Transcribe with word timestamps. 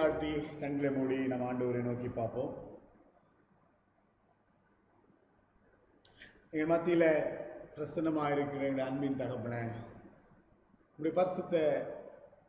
தாழ்த்தி 0.00 0.30
கண்களை 0.60 0.90
மூடி 0.96 1.16
நம்ம 1.30 1.46
ஆண்டவரை 1.52 1.80
நோக்கி 1.86 2.08
பார்ப்போம். 2.08 2.52
எங்கள் 6.50 6.70
மத்தியில் 6.72 7.08
பிரசன்னமாக 7.74 8.30
இருக்கிற 8.36 8.62
எங்கள் 8.68 8.86
அன்பின் 8.86 9.18
தகப்பனை 9.22 9.60
உடைய 10.98 11.12
பரிசுத்த 11.18 11.54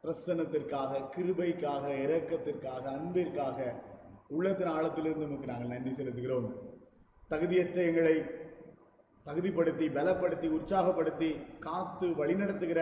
பிரசன்னத்திற்காக 0.03 1.01
கிருபைக்காக 1.15 1.85
இரக்கத்திற்காக 2.03 2.83
அன்பிற்காக 2.97 3.59
உள்ளத்தின் 4.35 4.73
ஆழத்திலிருந்து 4.75 5.27
நமக்கு 5.27 5.51
நாங்கள் 5.51 5.73
நன்றி 5.73 5.91
செலுத்துகிறோம். 5.91 6.49
தகுதியற்ற 7.31 7.79
எங்களை 7.91 8.15
தகுதிப்படுத்தி 9.25 9.87
பலப்படுத்தி 9.97 10.49
உற்சாகப்படுத்தி 10.57 11.31
காத்து 11.67 12.07
வழிநடத்துகிற 12.21 12.81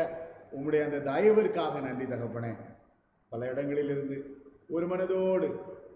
உங்களுடைய 0.52 0.84
அந்த 0.88 1.00
தயவிற்காக 1.12 1.82
நன்றி 1.88 2.06
தகப்பனே. 2.06 2.54
பல 3.32 3.48
இடங்களிலிருந்து 3.52 4.18
ஒரு 4.70 4.88
மனதோடு 4.88 5.48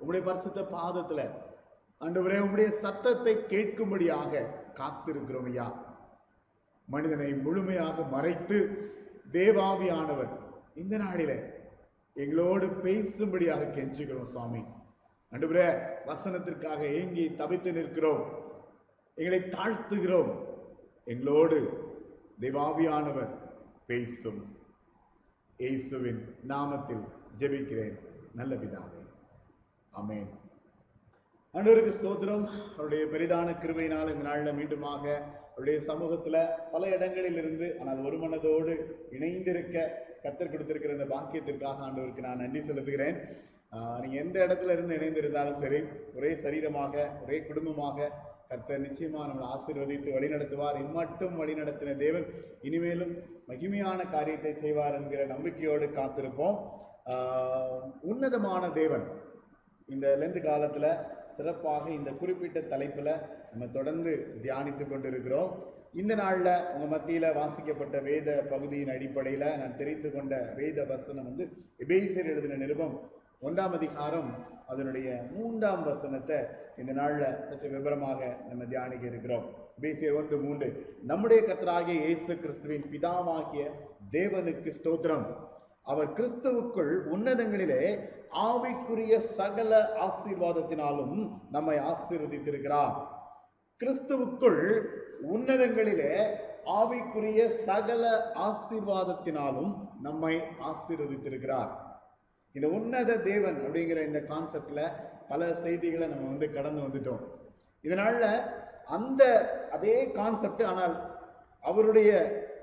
உம்முடைய 0.01 0.23
பரிசுத்த 0.23 0.61
பாதத்துல 0.61 1.21
அன்றுவரே 2.01 2.37
உம்முடைய 2.45 2.69
சத்தத்தை 2.69 3.33
கேட்கும்படியாக 3.35 4.45
காத்திருக்கிறோம் 4.73 5.45
ஐயா. 5.45 5.67
மனிதனை 6.85 7.33
முழுமையாக 7.33 8.01
மறைத்து 8.01 8.57
தேவாவியானவர் 9.31 10.31
இந்த 10.75 10.97
நாளிலே 10.97 11.37
எங்களோடு 12.13 12.67
பேசும்படியாக 12.67 13.67
கெஞ்சுகிறோம் 13.75 14.31
சுவாமி. 14.31 14.63
ஆண்டவரே 15.31 15.67
வசனத்திற்காக 16.05 16.81
ஏங்கி 16.93 17.25
தவித்து 17.37 17.71
நிற்கிறோம். 17.73 18.23
எங்களை 19.15 19.39
தாழ்த்துகிறோம். 19.39 20.31
எங்களோடு 21.05 21.59
தேவாவியானவர் 22.39 23.31
பேசும். 23.87 24.41
இயேசுவின் 25.57 26.35
நாமத்தில் 26.47 27.05
ஜெபிக்கிறேன். 27.39 27.97
நல்ல 28.39 28.53
பிதாவே. 28.61 28.99
அமேன் 29.99 30.29
ஆண்டவருக்கு 31.55 31.91
ஸ்தோத்திரம். 31.97 32.45
அவருடைய 32.77 33.03
பெரிதான 33.13 33.49
கிருமையினால் 33.63 34.11
இந்த 34.13 34.23
நாளில் 34.27 34.57
மீண்டுமாக 34.59 35.05
அவருடைய 35.51 35.79
சமூகத்தில் 35.89 36.39
பல 36.73 36.83
இடங்களில் 36.95 37.39
இருந்து 37.41 37.67
ஆனால் 37.79 37.99
ஒரு 38.07 38.17
மனதோடு 38.23 38.73
இணைந்திருக்க 39.17 39.85
கத்தர் 40.23 40.51
கொடுத்திருக்கிற 40.53 40.95
இந்த 40.97 41.07
பாக்கியத்திற்காக 41.13 41.85
ஆண்டவருக்கு 41.87 42.27
நான் 42.27 42.43
நன்றி 42.43 42.61
செலுத்துகிறேன். 42.69 43.17
நீங்கள் 44.01 44.21
எந்த 44.23 44.37
இடத்துல 44.45 44.73
இருந்து 44.75 44.97
இணைந்திருந்தாலும் 44.99 45.61
சரி 45.63 45.79
ஒரே 46.17 46.31
சரீரமாக 46.45 47.05
ஒரே 47.23 47.37
குடும்பமாக 47.49 48.11
கர்த்தர் 48.49 48.85
நிச்சயமாக 48.87 49.27
நம்மளை 49.29 49.47
ஆசீர்வதித்து 49.53 50.09
வழிநடத்துவார். 50.15 50.79
இம்மட்டும் 50.85 51.37
வழிநடத்தின 51.41 51.95
தேவன் 52.03 52.27
இனிமேலும் 52.69 53.13
மகிமையான 53.51 53.99
காரியத்தை 54.15 54.53
செய்வார் 54.63 54.97
என்கிற 54.99 55.23
நம்பிக்கையோடு 55.33 55.87
காத்திருப்போம். 55.99 56.57
உன்னதமான 58.11 58.63
தேவன். 58.79 59.05
இந்த 59.89 60.07
லெந்து 60.21 60.41
காலத்தில் 60.47 60.89
சிறப்பாக 61.35 61.85
இந்த 61.97 62.09
குறிப்பிட்ட 62.19 62.59
தலைப்பில் 62.73 63.13
நம்ம 63.51 63.67
தொடர்ந்து 63.77 64.11
தியானித்து 64.43 64.83
கொண்டிருக்கிறோம். 64.85 65.51
இந்த 66.01 66.13
நாளில் 66.21 66.53
உங்கள் 66.73 66.91
மத்தியில் 66.93 67.35
வாசிக்கப்பட்ட 67.39 67.97
வேத 68.07 68.29
பகுதியின் 68.51 68.93
அடிப்படையில் 68.93 69.49
நான் 69.61 69.77
தெரிந்து 69.81 70.09
கொண்ட 70.15 70.33
வேத 70.59 70.85
வசனம் 70.91 71.27
வந்து 71.29 71.45
எபேசர் 71.85 72.31
எழுதின 72.33 72.59
நிருபம் 72.63 72.95
ஒன்றாம் 73.47 73.75
அதிகாரம் 73.79 74.29
அதனுடைய 74.71 75.07
மூன்றாம் 75.35 75.83
வசனத்தை 75.89 76.37
இந்த 76.81 76.91
நாளில் 76.99 77.39
சற்று 77.47 77.69
விவரமாக 77.75 78.19
நம்ம 78.49 78.65
தியானிக்க 78.73 79.05
இருக்கிறோம். 79.11 79.45
எபேசியர் 79.79 80.17
ஒன்று 80.19 80.37
மூன்று 80.45 80.67
நம்முடைய 81.11 81.41
கத்தராகிய 81.49 81.97
இயேசு 82.05 82.33
கிறிஸ்துவின் 82.43 82.87
பிதாவாகிய 82.93 83.63
தேவனுக்கு 84.15 84.71
ஸ்தோத்திரம். 84.77 85.25
அவர் 85.87 86.09
கிறிஸ்துவுக்குள் 86.13 86.91
உன்னதங்களிலே 87.13 87.83
ஆவிக்குரிய 88.49 89.13
சகல 89.37 89.71
ஆசீர்வாதத்தினாலும் 90.05 91.17
நம்மை 91.51 91.75
ஆசீர்வதித்திருக்கிறார். 91.91 92.95
கிறிஸ்துவுக்குள் 93.81 94.61
உன்னதங்களிலே 95.33 96.13
ஆவிக்குரிய 96.79 97.41
சகல 97.67 98.03
ஆசீர்வாதத்தினாலும் 98.47 99.71
நம்மை 100.01 100.33
ஆசீர்வதித்திருக்கிறார். 100.69 101.71
இந்த 102.55 102.67
உன்னத 102.67 103.17
தேவன் 103.29 103.57
அப்படிங்கிற 103.65 103.99
இந்த 104.07 104.19
கான்செப்ட்ல 104.31 104.81
பல 105.27 105.41
செய்திகளை 105.55 106.07
நம்ம 106.07 106.29
வந்து 106.29 106.47
கடந்து 106.53 106.81
வந்துட்டோம். 106.81 107.23
இதனால 107.83 108.21
அந்த 108.97 109.23
அதே 109.71 109.97
கான்செப்ட் 110.11 110.63
ஆனால் 110.63 110.95
அவருடைய 111.63 112.11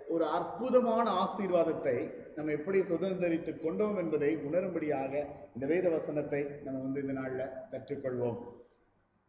ஒரு 0.09 0.25
அற்புதமான 0.39 1.07
ஆசீர்வாதத்தை 1.25 1.97
நம்ம 2.41 2.53
எப்படி 2.53 2.79
சுதந்திரித்து 2.91 3.53
கொண்டோம் 3.57 3.97
என்பதை 3.97 4.37
உணரும்படியாக 4.47 5.13
இந்த 5.55 5.67
வேத 5.67 5.89
வசனத்தை 5.91 6.41
நம்ம 6.65 6.79
வந்து 6.79 7.01
இந்த 7.01 7.13
நாள்ல 7.13 7.43
கற்றுக்கொள்வோம். 7.71 8.39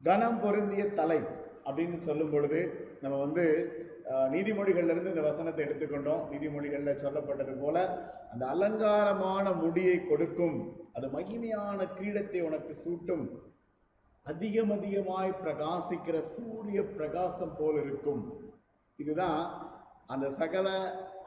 கனம் 0.04 0.40
பொருந்திய 0.40 0.84
தலை 0.94 1.20
அப்படின்னு 1.66 1.98
சொல்லும் 2.00 2.30
பொழுது 2.30 2.60
நம்ம 3.02 3.18
வந்து 3.18 3.46
அஹ், 4.12 4.30
நீதிமொழிகள்ல 4.32 4.94
இருந்து 4.94 5.14
இந்த 5.14 5.22
வசனத்தை 5.22 5.62
எடுத்துக்கொண்டோம். 5.66 6.24
நீதிமொழிகளில் 6.32 7.02
சொல்லப்பட்டது 7.04 7.54
போல 7.60 7.76
அந்த 8.32 8.44
அலங்காரமான 8.48 9.52
முடியை 9.54 9.98
கொடுக்கும் 10.04 10.56
அது 10.96 11.08
மகிமையான 11.08 11.80
கிரீடத்தை 11.96 12.42
உனக்கு 12.42 12.74
சூட்டும் 12.84 13.26
அதிகம் 14.26 14.72
அதிகமாய் 14.72 15.40
பிரகாசிக்கிற 15.44 16.18
சூரிய 16.34 16.82
பிரகாசம் 16.96 17.56
போல் 17.58 17.80
இருக்கும். 17.84 18.24
இதுதான் 19.00 19.40
அந்த 20.08 20.30
சகல 20.32 20.68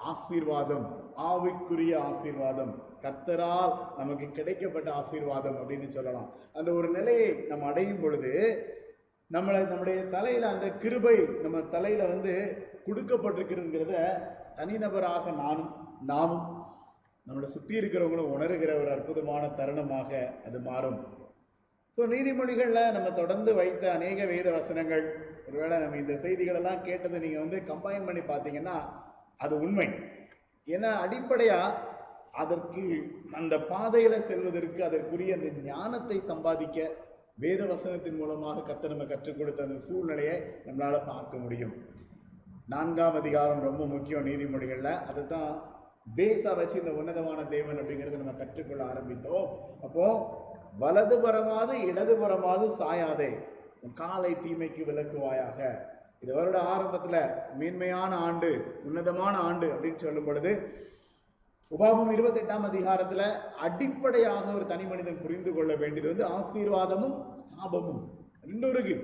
ஆசீர்வாதம். 0.04 0.86
ஆவிக்குரிய 1.30 1.92
ஆசீர்வாதம். 2.10 2.72
கத்தரால் 3.04 3.74
நமக்கு 3.98 4.26
கிடைக்கப்பட்ட 4.38 4.88
ஆசீர்வாதம் 5.00 5.58
அப்படின்னு 5.60 5.88
சொல்லலாம். 5.96 6.28
அந்த 6.58 6.70
ஒரு 6.78 6.88
நிலையை 6.96 7.28
நம்ம 7.50 7.66
அடையும் 7.70 8.02
பொழுது 8.04 8.32
நம்மளை 9.30 9.60
நம்முடைய 9.70 9.98
தலையில 10.14 10.48
அந்த 10.54 10.66
கிருபை 10.82 11.16
நம்ம 11.44 11.60
தலையில 11.74 12.06
வந்து 12.12 12.32
கொடுக்கப்பட்டிருக்கிறதுங்கிறத 12.86 13.94
தனிநபராக 14.58 15.32
நானும் 15.42 15.70
நாமும் 16.10 16.46
நம்மளை 17.26 17.48
சுற்றி 17.52 17.74
இருக்கிறவங்களும் 17.80 18.32
உணர்கிற 18.36 18.72
ஒரு 18.80 18.90
அற்புதமான 18.94 19.44
தருணமாக 19.58 20.10
அது 20.46 20.58
மாறும். 20.70 20.98
ஸோ 21.98 22.02
நீதிமொழிகளில் 22.12 22.94
நம்ம 22.96 23.08
தொடர்ந்து 23.20 23.50
வைத்த 23.60 23.84
அநேக 23.96 24.26
வேத 24.32 24.46
வசனங்கள் 24.56 25.04
ஒருவேளை 25.48 25.76
நம்ம 25.82 25.98
இந்த 26.02 26.14
செய்திகளெல்லாம் 26.24 26.84
கேட்டதை 26.88 27.18
நீங்கள் 27.24 27.44
வந்து 27.44 27.58
கம்பைன் 27.70 28.06
பண்ணி 28.08 28.22
பார்த்தீங்கன்னா 28.32 28.76
அது 29.44 29.54
உண்மை. 29.66 29.88
ஏன்னா 30.66 30.90
அடிப்படையா 31.04 31.74
அதற்கு 32.32 33.14
அந்த 33.32 33.56
பாதையில 33.56 34.26
செல்வதற்கு 34.26 34.84
அதற்குரிய 34.84 35.34
அந்த 35.34 35.46
ஞானத்தை 35.46 36.20
சம்பாதிக்க 36.20 36.90
வேத 37.36 37.64
வசனத்தின் 37.64 38.16
மூலமாக 38.16 38.72
கத்த 38.72 38.88
நம்ம 38.88 39.04
கற்றுக் 39.04 39.38
கொடுத்த 39.38 39.62
அந்த 39.62 39.78
சூழ்நிலையை 39.78 40.42
நம்மளால 40.66 41.06
பார்க்க 41.06 41.36
முடியும். 41.36 41.74
நான்காம் 42.66 43.14
அதிகாரம் 43.14 43.60
ரொம்ப 43.60 43.86
முக்கியம் 43.86 44.26
நீதிமொழிகள்ல. 44.26 45.06
அதுதான் 45.06 45.62
பேஸா 46.16 46.56
வச்சு 46.56 46.78
இந்த 46.78 46.92
உன்னதமான 46.92 47.44
தேவன் 47.44 47.78
அப்படிங்கிறத 47.78 48.16
நம்ம 48.16 48.32
கற்றுக்கொள்ள 48.32 48.84
ஆரம்பித்தோம். 48.84 49.48
அப்போ 49.82 50.06
வலது 50.78 51.16
இடதுபுறமாவது 51.90 52.66
சாயாதே. 52.78 53.38
காலை 53.94 54.34
தீமைக்கு 54.34 54.84
விளக்குவாயாக 54.84 55.92
இது 56.24 56.34
வருட 56.34 56.58
ஆரம்பத்தில் 56.72 57.20
மேன்மையான 57.60 58.12
ஆண்டு 58.26 58.50
உன்னதமான 58.88 59.34
ஆண்டு 59.48 59.66
அப்படின்னு 59.74 60.02
சொல்லும் 60.02 60.28
பொழுது 60.28 60.52
உபாபம் 61.70 62.12
இருபத்தெட்டாம் 62.14 62.64
அதிகாரத்தில் 62.68 63.26
அடிப்படையாக 63.66 64.46
ஒரு 64.58 64.66
தனி 64.72 64.84
மனிதன் 64.84 65.20
புரிந்து 65.24 65.50
கொள்ள 65.52 65.72
வேண்டியது 65.82 66.10
வந்து 66.12 66.26
ஆசீர்வாதமும் 66.36 67.16
சாபமும். 67.50 68.00
ரெண்டும் 68.46 68.72
இருக்கு. 68.74 68.96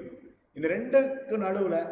இந்த 0.57 0.67
ரெண்டுக்கு 0.75 1.37
நடுவில் 1.45 1.83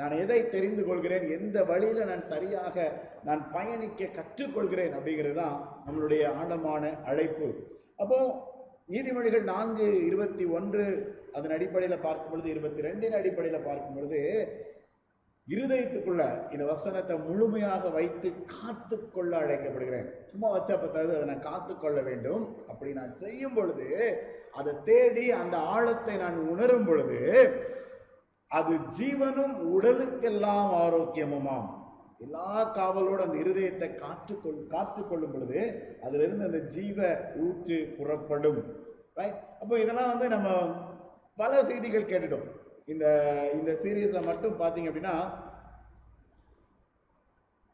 நான் 0.00 0.14
எதை 0.22 0.38
தெரிந்து 0.54 0.82
கொள்கிறேன் 0.84 1.26
எந்த 1.38 1.58
வழியில் 1.70 2.08
நான் 2.10 2.24
சரியாக 2.32 2.86
நான் 3.28 3.42
பயணிக்க 3.56 4.10
கற்றுக்கொள்கிறேன் 4.18 4.94
அப்படிங்கிறது 4.96 5.38
தான் 5.42 5.56
நம்மளுடைய 5.86 6.24
ஆழமான 6.40 6.92
அழைப்பு. 7.10 7.48
அப்போ 8.02 8.18
நீதிமொழிகள் 8.94 9.50
நான்கு 9.52 9.86
இருபத்தி 10.08 10.44
ஒன்று 10.58 10.84
அதன் 11.36 11.54
அடிப்படையில் 11.56 12.04
பார்க்கும் 12.06 12.30
பொழுது 12.32 12.48
இருபத்தி 12.54 12.86
ரெண்டின் 12.88 13.18
அடிப்படையில் 13.20 13.66
பார்க்கும் 13.66 13.96
பொழுது 13.96 14.20
இருதயத்துக்குள்ள 15.52 16.22
இந்த 16.54 16.64
வசனத்தை 16.70 17.14
முழுமையாக 17.28 17.90
வைத்து 17.96 18.28
காத்து 18.54 18.96
கொள்ள 19.14 19.32
அழைக்கப்படுகிறேன். 19.42 20.08
சும்மா 20.30 20.48
வச்சா 20.54 20.74
பத்தாவது 20.82 21.14
அதை 21.16 21.26
நான் 21.30 21.46
காத்து 21.48 21.74
கொள்ள 21.74 21.98
வேண்டும். 22.08 22.44
அப்படி 22.70 22.90
நான் 22.98 23.14
செய்யும் 23.22 23.56
பொழுது 23.58 23.88
அதை 24.60 24.72
தேடி 24.90 25.24
அந்த 25.40 25.56
ஆழத்தை 25.74 26.14
நான் 26.24 26.38
உணரும் 26.52 26.86
பொழுது 26.88 27.20
அது 28.50 28.74
ஜீவனும் 28.98 29.56
உடலுக்கெல்லாம் 29.74 30.70
ஆரோக்கியமுமாம். 30.84 31.68
எல்லா 32.26 32.52
காவலோடு 32.76 33.24
அந்த 33.24 33.36
இருதயத்தை 33.44 33.88
காற்றுக்கொள் 34.04 34.60
காத்துக்கொள்ளும் 34.74 35.34
பொழுது 35.34 35.60
அதுல 36.04 36.24
இருந்து 36.26 36.48
அந்த 36.50 36.60
ஜீவ 36.76 37.08
ஊற்று 37.46 37.78
புறப்படும். 37.98 38.60
ரைட் 39.18 39.42
அப்போ 39.60 39.74
இதெல்லாம் 39.82 40.12
வந்து 40.12 40.28
நம்ம 40.36 40.48
பல 41.40 41.52
செய்திகள் 41.68 42.10
கேட்டுட்டோம். 42.12 42.48
இந்த 42.88 43.06
இந்த 43.52 43.70
சீரீஸ்ல 43.72 44.20
மட்டும் 44.22 44.60
பார்த்தீங்க 44.60 44.90
அப்படின்னா 44.90 45.14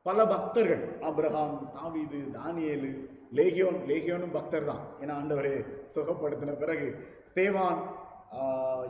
பல 0.07 0.27
பக்தர்கள் 0.27 0.83
அப்ரஹாம் 1.01 1.71
தாவீது 1.77 2.19
தானியேலு 2.33 2.91
லேகியோன் 3.33 3.79
லேகியோனும் 3.89 4.31
பக்தர் 4.31 4.65
தான் 4.65 4.83
ஏன்னா 5.01 5.15
ஆண்டவரே 5.15 5.55
சுகப்படுத்தின 5.95 6.57
பிறகு. 6.59 6.89
ஸ்தேவான் 7.31 7.81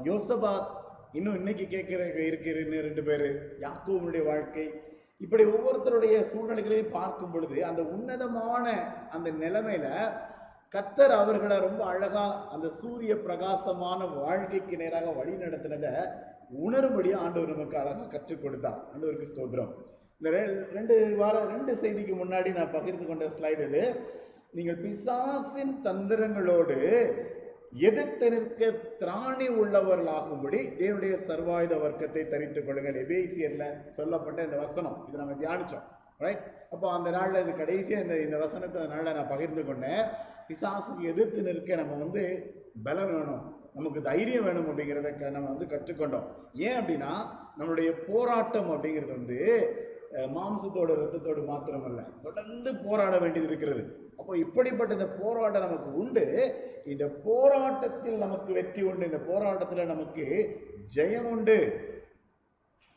யோசபாத் 0.05 0.71
இன்னும் 1.13 1.35
இன்னைக்கு 1.35 1.67
கேட்கிற 1.69 2.03
இருக்கிற 2.21 2.81
ரெண்டு 2.81 3.03
பேர் 3.03 3.27
யாக்கோவனுடைய 3.61 4.25
வாழ்க்கை. 4.25 4.67
இப்படி 5.21 5.45
ஒவ்வொருத்தருடைய 5.45 6.15
சூழ்நிலைகளையும் 6.31 6.91
பார்க்கும் 6.91 7.31
பொழுது 7.31 7.65
அந்த 7.65 7.83
உன்னதமான 7.83 8.65
அந்த 9.11 9.31
நிலைமையில 9.31 9.87
கத்தர் 10.75 11.09
அவர்களை 11.09 11.59
ரொம்ப 11.59 11.85
அழகா 11.85 12.49
அந்த 12.49 12.69
சூரிய 12.69 13.17
பிரகாசமான 13.17 14.05
வாழ்க்கைக்கு 14.05 14.77
நேராக 14.77 15.11
வழி 15.11 15.33
நடத்தினத 15.33 16.09
உணரும்படியா 16.67 17.17
ஆண்டவர் 17.17 17.49
நமக்கு 17.49 17.79
அழகா 17.79 18.05
கற்றுக் 18.05 18.43
கொடுத்தார். 18.43 18.83
ஆண்டவருக்கு 18.95 19.27
ஸ்தோத்திரம். 19.35 19.75
இந்த 20.21 20.39
ரெ- 20.39 20.73
ரெண்டு 20.73 21.17
வாரம் 21.17 21.49
ரெண்டு 21.49 21.75
செய்திக்கு 21.75 22.13
முன்னாடி 22.13 22.57
நான் 22.57 22.71
பகிர்ந்து 22.71 23.07
கொண்ட 23.07 23.27
ஸ்லைடு 23.27 23.67
இது. 23.67 23.95
நீங்கள் 24.53 24.77
பிசாசின் 24.77 25.81
தந்திரங்களோடு 25.85 27.13
எதிர்த்து 27.73 28.31
நிற்க 28.31 28.67
திராணி 28.99 29.49
உள்ளவர்களாகும்படி 29.49 30.59
தேவனுடைய 30.79 31.17
சர்வாயுத 31.27 31.81
வர்க்கத்தை 31.81 32.29
தரித்துக் 32.29 32.67
கொள்ளுங்கள். 32.67 33.07
எபேசியர்ல 33.07 33.91
சொல்லப்பட்ட 33.91 34.43
இந்த 34.43 34.57
வசனம். 34.57 35.05
இது 35.09 35.19
நம்ம 35.19 35.33
தியானிச்சோம். 35.33 35.83
ரைட் 36.19 36.43
அப்போ 36.71 36.93
அந்த 36.93 37.11
நாளில் 37.11 37.43
இது 37.43 37.57
கடைசியாக 37.57 38.03
இந்த 38.03 38.21
இந்த 38.21 38.39
வசனத்தை 38.39 38.85
அதனால 38.85 39.13
நான் 39.13 39.29
பகிர்ந்து 39.29 39.67
கொண்டேன். 39.67 40.33
பிசாசுக்கு 40.49 41.01
எதிர்த்து 41.01 41.43
நிற்க 41.43 41.75
நம்ம 41.75 41.95
வந்து 41.95 42.53
பலம் 42.83 43.13
வேணும். 43.13 43.57
நமக்கு 43.75 44.03
தைரியம் 44.03 44.45
வேணும் 44.45 44.67
அப்படிங்கிறத 44.67 45.19
க- 45.19 45.31
நம்ம 45.31 45.51
வந்து 45.51 45.67
கற்றுக்கொண்டோம். 45.67 46.27
ஏன் 46.55 46.81
அப்படின்னா 46.81 47.13
நம்மளுடைய 47.59 48.13
போராட்டம் 48.13 48.71
அப்படிங்கிறது 48.71 49.07
வந்து 49.07 49.69
மாம்சத்தோட 50.13 50.95
ரத்தத்தோடு 50.95 51.43
மாத்திரமல்ல. 51.43 52.21
தொடர்ந்து 52.23 52.77
போராட 52.77 53.19
வேண்டியது 53.19 53.51
இருக்கிறது. 53.51 54.11
அப்போ 54.17 54.39
இப்படிப்பட்ட 54.39 54.93
இந்த 54.93 55.09
போராட்டம் 55.09 55.63
நமக்கு 55.63 55.95
உண்டு. 55.95 56.55
இந்த 56.87 57.09
போராட்டத்தில் 57.09 58.19
நமக்கு 58.19 58.53
வெற்றி 58.53 58.83
உண்டு. 58.83 59.05
இந்த 59.05 59.19
போராட்டத்தில் 59.19 59.87
நமக்கு 59.87 60.57
ஜெயம் 60.97 61.25
உண்டு. 61.25 61.81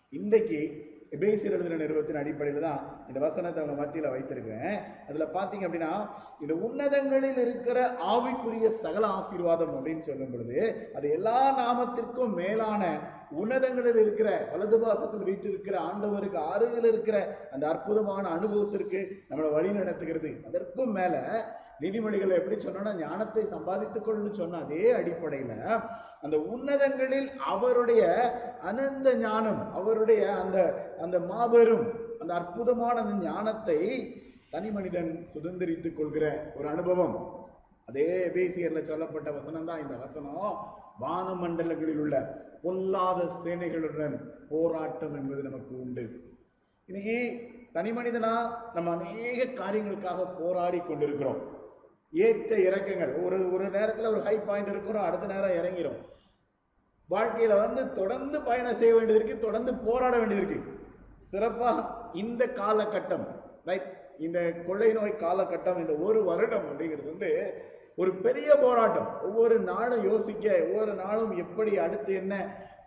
இன்றைக்கு 0.10 0.86
எபேசியர் 1.12 1.56
எழுதின 1.56 1.78
நிறுவத்தின் 1.82 2.20
அடிப்படையில் 2.22 2.66
தான் 2.68 2.80
இந்த 3.10 3.20
வசனத்தை 3.26 3.60
அவங்க 3.62 3.76
மத்தியில் 3.82 4.14
வைத்திருக்கிறேன். 4.14 4.78
அதில் 5.10 5.34
பார்த்தீங்க 5.36 5.66
அப்படின்னா 5.68 5.92
இந்த 6.44 6.54
உன்னதங்களில் 6.68 7.40
இருக்கிற 7.44 7.78
ஆவிக்குரிய 8.14 8.68
சகல 8.84 9.04
ஆசீர்வாதம் 9.20 9.76
அப்படின்னு 9.78 10.08
சொல்லும் 10.10 10.34
பொழுது 10.34 10.58
அது 10.98 11.08
எல்லா 11.18 11.38
நாமத்திற்கும் 11.62 12.34
மேலான 12.42 12.84
உன்னதங்களில் 13.42 14.02
இருக்கிற 14.04 14.30
வலது 14.52 14.80
பாசத்தில் 14.84 15.28
வீட்டிருக்கிற 15.30 15.78
ஆண்டவருக்கு 15.90 16.42
அருகில் 16.54 16.90
இருக்கிற 16.92 17.18
அந்த 17.56 17.66
அற்புதமான 17.74 18.26
அனுபவத்திற்கு 18.38 19.00
நம்மளை 19.30 19.50
வழி 19.58 19.72
நடத்துகிறது. 19.80 20.32
அதற்கும் 20.50 20.94
மேல 21.00 21.16
நீதிமொழிகளை 21.82 22.36
எப்படி 22.42 22.56
சொன்னோம்னா 22.60 22.94
ஞானத்தை 23.02 23.42
சம்பாதித்துக்கொள்ளுன்னு 23.56 24.32
சொன்ன 24.42 24.62
அதே 24.66 24.86
அடிப்படையில 25.00 25.54
அந்த 26.22 26.38
உன்னதங்களில் 26.54 27.30
அவருடைய 27.54 28.04
அனந்த 28.62 29.14
ஞானம் 29.16 29.74
அவருடைய 29.74 30.36
அந்த 30.36 30.58
அந்த 31.00 31.20
மாபெரும் 31.20 31.86
அந்த 32.20 32.34
அற்புதமான 32.34 32.96
அந்த 33.02 33.16
ஞானத்தை 33.26 33.80
தனி 34.50 34.72
மனிதன் 34.72 35.12
சுதந்திரித்துக் 35.34 35.98
கொள்கிற 35.98 36.26
ஒரு 36.58 36.68
அனுபவம். 36.68 37.16
அதே 37.86 38.10
பேசியர்ல 38.36 38.82
சொல்லப்பட்ட 38.82 39.32
வசனம் 39.32 39.66
தான் 39.66 39.82
இந்த 39.82 39.96
வசனம். 39.96 40.56
வான 41.00 41.28
மண்டலங்களில் 41.34 42.02
உள்ள 42.04 42.16
பொல்லாத 42.62 43.20
சேனைகளுடன் 43.44 44.16
போராட்டம் 44.50 45.16
என்பது 45.16 45.42
நமக்கு 45.44 45.74
உண்டு. 45.84 46.06
இன்னைக்கு 46.90 47.18
தனி 47.74 47.92
மனிதனா 47.92 48.34
நம்ம 48.74 48.92
அநேக 48.92 49.46
காரியங்களுக்காக 49.62 50.26
போராடி 50.40 50.80
கொண்டிருக்கிறோம். 50.80 51.40
ஏற்ற 52.14 52.52
இறக்கங்கள். 52.68 53.14
ஒரு 53.26 53.38
ஒரு 53.54 53.66
நேரத்தில் 53.70 54.12
ஒரு 54.14 54.22
ஹை 54.28 54.36
பாயிண்ட் 54.40 54.72
இருக்கிறோம் 54.74 55.08
அடுத்த 55.08 55.28
நேரம் 55.34 55.58
இறங்கிடும் 55.60 56.00
வாழ்க்கையில் 57.10 57.62
வந்து 57.64 57.82
தொடர்ந்து 57.94 58.38
பயணம் 58.42 58.80
செய்ய 58.80 58.94
வேண்டியது 58.96 59.20
இருக்கு 59.20 59.46
தொடர்ந்து 59.46 59.74
போராட 59.74 60.14
வேண்டியது 60.18 60.46
இருக்கு. 60.46 60.74
சிறப்பாக 61.32 61.86
இந்த 62.14 62.46
காலகட்டம் 62.62 63.26
ரைட் 63.70 63.88
இந்த 64.18 64.40
கொள்ளை 64.68 64.92
நோய் 64.94 65.22
காலகட்டம் 65.26 65.80
இந்த 65.80 65.94
ஒரு 66.06 66.20
வருடம் 66.24 66.68
அப்படிங்கிறது 66.70 67.12
வந்து 67.14 67.32
ஒரு 67.96 68.12
பெரிய 68.26 68.50
போராட்டம். 68.56 69.10
ஒவ்வொரு 69.22 69.56
நாளும் 69.60 70.04
யோசிக்க 70.12 70.46
ஒவ்வொரு 70.68 70.94
நாளும் 70.94 71.32
எப்படி 71.38 71.72
அடுத்து 71.78 72.14
என்ன 72.14 72.36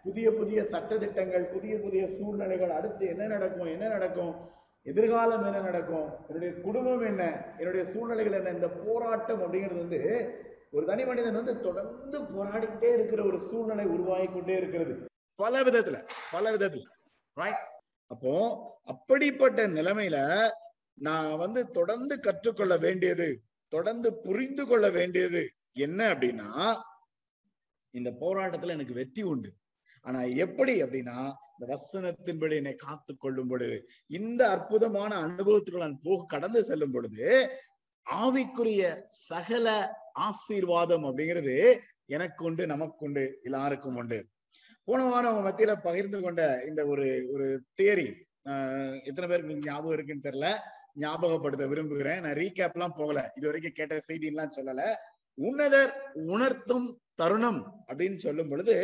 புதிய 0.02 0.26
புதிய 0.30 0.60
சட்டத்திட்டங்கள் 0.72 1.44
புதிய 1.52 1.74
புதிய 1.78 2.02
சூழ்நிலைகள் 2.08 2.70
அடுத்து 2.70 3.04
என்ன 3.06 3.26
நடக்கும் 3.26 3.72
என்ன 3.74 3.88
நடக்கும் 3.88 4.32
எதிர்காலம் 4.86 5.44
என்ன 5.44 5.60
நடக்கும்? 5.60 6.08
என்னுடைய 6.26 6.54
குடும்பம் 6.54 7.00
என்ன? 7.00 7.54
என்னுடைய 7.58 7.86
சூழ்நிலைகள் 7.86 8.32
என்ன? 8.32 8.50
இந்த 8.50 8.68
போராட்டம் 8.68 9.40
அப்படிங்கிறது 9.40 9.76
வந்து 9.76 10.00
ஒரு 10.70 10.86
தனி 10.86 11.04
மனிதன் 11.04 11.34
வந்து 11.34 11.60
தொடர்ந்து 11.60 12.22
போராடிக்கிட்டே 12.22 12.92
இருக்கிற 12.92 13.24
ஒரு 13.24 13.38
சூழ்நிலை 13.50 13.86
உருவாகி 13.86 14.26
கொண்டே 14.26 14.56
இருக்கிறது. 14.56 15.04
பல 15.34 15.62
விதத்துல 15.62 16.08
பல 16.32 16.56
விதத்துல. 16.56 16.84
ரைட் 17.32 17.62
அப்போ 18.06 18.32
அப்படிப்பட்ட 18.84 19.66
நிலைமையில 19.68 20.48
நான் 20.94 21.36
வந்து 21.36 21.70
தொடர்ந்து 21.70 22.20
கற்றுக்கொள்ள 22.20 22.76
வேண்டியது 22.76 23.40
தொடர்ந்து 23.68 24.14
புரிந்து 24.20 24.66
கொள்ள 24.66 24.90
வேண்டியது 24.90 25.42
என்ன 25.72 26.14
அப்படின்னா 26.14 26.74
இந்த 27.94 28.10
போராட்டத்துல 28.20 28.68
எனக்கு 28.68 28.94
வெற்றி 28.94 29.22
உண்டு. 29.22 29.50
ஆனா 30.06 30.20
எப்படி 30.44 30.74
அப்படின்னா 30.82 31.18
இந்த 31.52 31.64
வசனத்தின்படி 31.72 32.54
என்னை 32.56 32.74
காத்து 32.76 33.12
கொள்ளும் 33.16 33.48
பொழுது 33.48 33.76
இந்த 34.10 34.42
அற்புதமான 34.50 35.12
அனுபவத்துக்குள் 35.26 35.86
நான் 35.86 36.02
போக 36.02 36.24
கடந்து 36.24 36.60
செல்லும் 36.64 36.92
பொழுது 36.92 37.24
ஆவிக்குரிய 38.06 38.82
சகல 39.28 39.66
ஆசீர்வாதம் 40.18 41.04
அப்படிங்கிறது 41.04 41.56
எனக்கு 42.06 42.44
உண்டு 42.44 42.62
நமக்கு 42.66 43.04
உண்டு 43.06 43.24
எல்லாருக்கும் 43.42 43.96
உண்டு. 43.96 44.18
போன 44.88 45.00
வாரம் 45.08 45.30
அவங்க 45.32 45.44
மத்தியில 45.48 45.72
பகிர்ந்து 45.82 46.18
கொண்ட 46.20 46.42
இந்த 46.68 46.80
ஒரு 46.86 47.06
ஒரு 47.32 47.46
தேரி 47.82 48.06
எத்தனை 49.04 49.26
பேருக்கு 49.28 49.68
ஞாபகம் 49.70 49.92
இருக்குன்னு 49.92 50.26
தெரியல 50.28 50.48
ஞாபகப்படுத்த 51.00 51.64
விரும்புகிறேன். 51.68 52.20
நான் 52.20 52.38
ரீகேப் 52.40 52.74
எல்லாம் 52.74 52.96
போகல. 52.96 53.18
இது 53.36 53.46
வரைக்கும் 53.46 53.76
கேட்ட 53.76 53.98
செய்தி 54.00 54.26
எல்லாம் 54.26 54.54
சொல்லல. 54.56 54.82
உன்னதர் 55.38 55.92
உணர்த்தும் 56.34 56.88
தருணம் 57.20 57.62
அப்படின்னு 57.88 58.18
சொல்லும் 58.26 58.52
பொழுது 58.52 58.76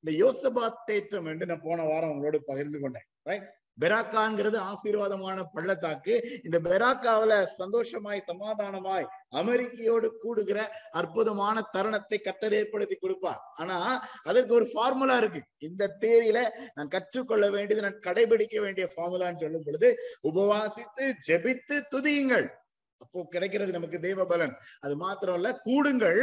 இந்த 0.00 0.12
யோசபாத் 0.22 0.80
தேற்றம் 0.88 1.28
என்று 1.32 1.50
நான் 1.50 1.66
போன 1.68 1.82
வாரம் 1.90 2.14
உங்களோடு 2.14 2.40
பகிர்ந்து 2.50 2.80
கொண்டேன். 2.80 3.08
ரைட் 3.30 3.46
பெராக்காங்கிறது 3.82 4.58
ஆசீர்வாதமான 4.70 5.38
பள்ளத்தாக்கு. 5.54 6.14
இந்த 6.46 6.56
பெராக்காவில 6.66 7.32
சந்தோஷமாய் 7.60 8.20
சமாதானமாய் 8.28 9.06
அமெரிக்கையோடு 9.40 10.08
கூடுகிற 10.22 10.58
அற்புதமான 11.00 11.64
தருணத்தை 11.76 12.18
கத்தர் 12.20 12.56
ஏற்படுத்தி 12.60 12.96
கொடுப்பார். 12.96 13.40
ஆனா 13.60 13.78
அதற்கு 14.30 14.54
ஒரு 14.58 14.68
ஃபார்முலா 14.72 15.16
இருக்கு. 15.22 15.40
இந்த 15.68 15.90
தேரியில 16.04 16.40
நான் 16.74 16.92
கற்றுக்கொள்ள 16.96 17.46
வேண்டியது 17.56 17.86
நான் 17.86 18.04
கடைபிடிக்க 18.08 18.60
வேண்டிய 18.66 18.86
ஃபார்முலான்னு 18.92 19.42
சொல்லும் 19.44 19.66
பொழுது 19.68 19.90
உபவாசித்து 20.30 21.06
ஜெபித்து 21.28 21.78
துதியுங்கள். 21.94 22.46
அப்போ 23.00 23.26
கிடைக்கிறது 23.34 23.76
நமக்கு 23.76 23.98
தேவ 24.08 24.20
பலன் 24.26 24.54
அது 24.84 24.94
மாத்திரம் 25.02 25.38
இல்ல 25.40 25.48
கூடுங்கள். 25.66 26.22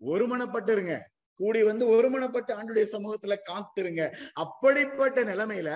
ஒருமனப்பட்டுருங்க. 0.00 1.00
கூடி 1.34 1.62
வந்து 1.62 1.84
ஒருமனப்பட்டு 1.88 2.52
ஆண்டுடைய 2.52 2.84
சமூகத்துல 2.92 3.34
காத்திருங்க. 3.50 4.14
அப்படிப்பட்ட 4.32 5.24
நிலைமையில 5.24 5.70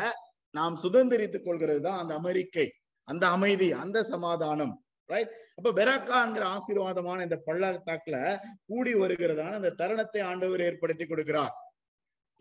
நாம் 0.50 0.80
சுதந்திரித்துக் 0.82 1.44
கொள்கிறது 1.44 1.80
தான் 1.80 1.98
அந்த 1.98 2.14
அமெரிக்கை 2.18 2.66
அந்த 3.08 3.28
அமைதி 3.28 3.72
அந்த 3.72 4.02
சமாதானம். 4.02 4.84
ரைட் 5.06 5.32
அப்ப 5.56 5.72
பெராக்காங்கிற 5.72 6.44
ஆசீர்வாதமான 6.56 7.22
இந்த 7.22 7.42
பள்ளத்தாக்குல 7.46 8.38
கூடி 8.66 8.94
வருகிறதான 8.94 9.52
அந்த 9.52 9.70
தருணத்தை 9.70 10.20
ஆண்டவர் 10.20 10.60
ஏற்படுத்தி 10.60 11.04
கொடுக்கிறார். 11.04 11.54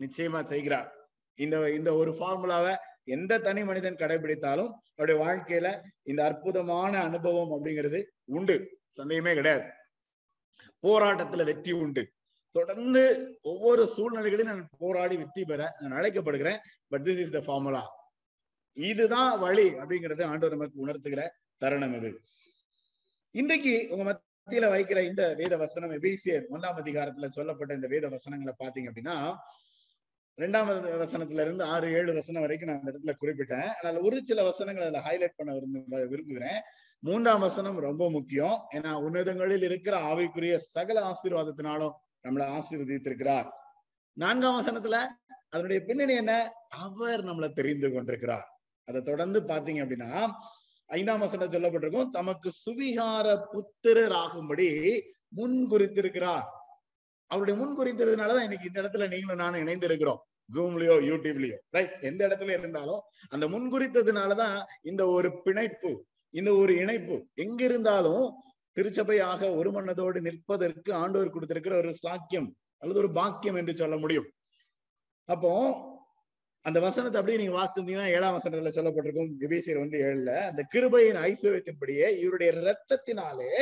நிச்சயமா 0.00 0.44
செய்கிறார். 0.44 0.88
இந்த 1.34 1.74
இந்த 1.74 1.94
ஒரு 1.94 2.10
ஃபார்முலாவை 2.10 2.74
எந்த 3.04 3.38
தனி 3.38 3.64
மனிதன் 3.64 3.94
கடைபிடித்தாலும் 3.94 4.70
அவருடைய 4.96 5.16
வாழ்க்கையில 5.24 5.80
இந்த 6.02 6.24
அற்புதமான 6.24 7.00
அனுபவம் 7.00 7.52
அப்படிங்கிறது 7.52 8.04
உண்டு. 8.24 8.56
சந்தேகமே 8.90 9.34
கிடையாது. 9.34 9.64
போராட்டத்துல 10.84 11.44
வெற்றி 11.50 11.72
உண்டு. 11.82 12.02
தொடர்ந்து 12.54 13.02
ஒவ்வொரு 13.50 13.82
சூழ்நிலைகளையும் 13.96 14.50
நான் 14.52 14.64
போராடி 14.82 15.16
வெற்றி 15.20 15.42
பெற 15.50 15.60
நான் 15.80 15.96
அழைக்கப்படுகிறேன் 15.98 16.58
but 16.92 17.04
this 17.08 17.22
is 17.24 17.34
the 17.36 17.40
formula 17.46 17.82
இதுதான் 18.76 19.32
வழி 19.44 19.66
அப்படிங்கறது 19.80 20.22
ஆண்டவர் 20.30 20.54
நமக்கு 20.56 20.82
உணர்த்துகிற 20.84 21.22
தருணம் 21.62 21.94
இது. 21.98 22.10
இன்றைக்கு 23.34 23.72
உங்க 23.92 24.04
மத்தியில 24.08 24.68
வைக்கிற 24.74 24.98
இந்த 25.10 25.22
வேத 25.40 25.56
வசனம் 25.56 25.92
எபிசியர் 25.98 26.44
ஒன்றாம் 26.54 26.78
அதிகாரத்துல 26.82 27.28
சொல்லப்பட்ட 27.36 27.78
இந்த 27.78 27.88
வேத 27.94 28.08
வசனங்களை 28.08 28.54
பாத்தீங்க 28.62 28.90
அப்படின்னா 28.90 29.16
ரெண்டாம் 30.38 30.68
வசனத்துல 31.02 31.44
இருந்து 31.46 31.64
ஆறு 31.72 31.86
ஏழு 31.98 32.10
வசனம் 32.18 32.44
வரைக்கும் 32.44 32.70
நான் 32.70 32.80
அந்த 32.80 32.92
இடத்துல 32.92 33.14
குறிப்பிட்டேன். 33.22 33.68
அதனால 33.76 34.00
ஒரு 34.08 34.18
சில 34.28 34.42
வசனங்களை 34.50 34.86
அதுல 34.88 35.02
ஹைலைட் 35.08 35.38
பண்ண 35.38 35.50
விரும்ப 35.56 36.06
விரும்புகிறேன். 36.12 36.60
மூன்றாம் 37.04 37.40
வசனம் 37.40 37.78
ரொம்ப 37.78 38.10
முக்கியம். 38.10 38.56
ஏன்னா 38.74 38.92
உன்னதங்களில் 38.94 39.62
இருக்கிற 39.62 39.94
ஆவிக்குரிய 40.00 40.56
சகல 40.56 40.98
ஆசீர்வாதத்தினாலும் 41.10 41.94
நம்மளை 42.28 42.44
ஆசீர்வதித்திருக்கிறார். 42.56 43.48
நான்காம் 44.12 44.58
வசனத்துல 44.58 44.96
அதனுடைய 45.48 45.84
பின்னணி 45.84 46.14
என்ன? 46.14 46.52
அவர் 46.68 47.24
நம்மளை 47.24 47.52
தெரிந்து 47.52 47.92
கொண்டிருக்கிறார். 47.92 48.46
அதை 48.84 49.00
தொடர்ந்து 49.02 49.40
பாத்தீங்க 49.40 49.80
அப்படின்னா 49.84 50.30
ஐந்தாம் 50.86 51.18
வசனம் 51.18 51.50
சொல்லப்பட்டிருக்கும் 51.50 52.08
தமக்கு 52.08 52.52
சுவிகார 52.64 53.42
புத்திரர் 53.50 54.12
ஆகும்படி 54.12 54.68
முன் 55.28 55.66
குறித்திருக்கிறார். 55.70 56.44
அவருடைய 57.26 57.60
முன் 57.60 57.76
குறித்ததுனாலதான் 57.78 58.42
இன்னைக்கு 58.42 58.66
இந்த 58.66 58.82
இடத்துல 58.82 59.08
நீங்களும் 59.08 59.42
நானும் 59.42 59.66
இணைந்திருக்கிறோம் 59.66 60.22
ஜூம்லயோ 60.54 60.94
யூடியூப்லயோ 61.08 61.58
ரைட் 61.70 61.92
எந்த 62.00 62.28
இடத்துல 62.28 62.58
இருந்தாலும் 62.58 63.00
அந்த 63.28 63.48
முன் 63.48 63.72
குறித்ததுனாலதான் 63.72 64.56
இந்த 64.82 65.08
ஒரு 65.08 65.42
பிணைப்பு 65.42 65.92
இந்த 66.34 66.50
ஒரு 66.62 66.72
இணைப்பு. 66.82 67.16
எங்க 67.44 67.60
இருந்தாலும் 67.64 68.24
திருச்சபையாக 68.76 69.40
ஒரு 69.58 69.70
மன்னதோடு 69.70 70.18
நிற்பதற்கு 70.26 70.90
ஆண்டவர் 70.94 71.34
கொடுத்திருக்கிற 71.34 71.74
ஒரு 71.82 71.90
சாக்கியம் 72.04 72.48
அல்லது 72.82 73.00
ஒரு 73.02 73.10
பாக்கியம் 73.12 73.58
என்று 73.60 73.74
சொல்ல 73.80 73.96
முடியும். 73.96 74.28
அப்போ 75.28 75.50
அந்த 76.64 76.78
வசனத்தை 76.80 77.18
அப்படியே 77.20 77.38
நீங்க 77.40 77.54
வாசித்தீங்கன்னா 77.58 78.08
ஏழாம் 78.16 78.36
வசனத்துல 78.36 78.72
சொல்லப்பட்டிருக்கும். 78.76 79.32
விபீசர் 79.42 79.82
வந்து 79.84 79.98
ஏழுல 80.08 80.32
அந்த 80.50 80.62
கிருபையின் 80.74 81.18
ஐஸ்வர்யத்தின்படியே 81.28 82.06
இவருடைய 82.22 82.50
ரத்தத்தினாலே 82.68 83.52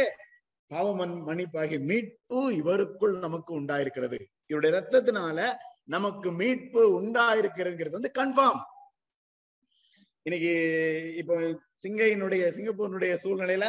பாவமன் 0.71 1.15
மன்னிப்பாகி 1.29 1.77
மீட்பு 1.91 2.41
இவருக்குள் 2.61 3.15
நமக்கு 3.19 3.53
உண்டாயிருக்கிறது. 3.61 4.19
இவருடைய 4.51 4.73
ரத்தத்தினால 4.79 5.39
நமக்கு 5.95 6.29
மீட்பு 6.33 6.83
உண்டாயிருக்கிறதுங்கிறது 7.01 7.99
வந்து 7.99 8.13
கன்ஃபார்ம் 8.19 8.61
இன்னைக்கு 10.27 10.53
இப்போ 11.21 11.35
சிங்கையினுடைய 11.83 12.45
சிங்கப்பூரினுடைய 12.57 13.13
சூழ்நிலையில 13.25 13.67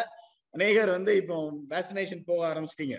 அநேகர் 0.50 0.90
வந்து 0.90 1.16
இப்போ 1.16 1.36
வேக்சினேஷன் 1.70 2.24
போக 2.26 2.42
ஆரம்பிச்சிட்டீங்க. 2.52 2.98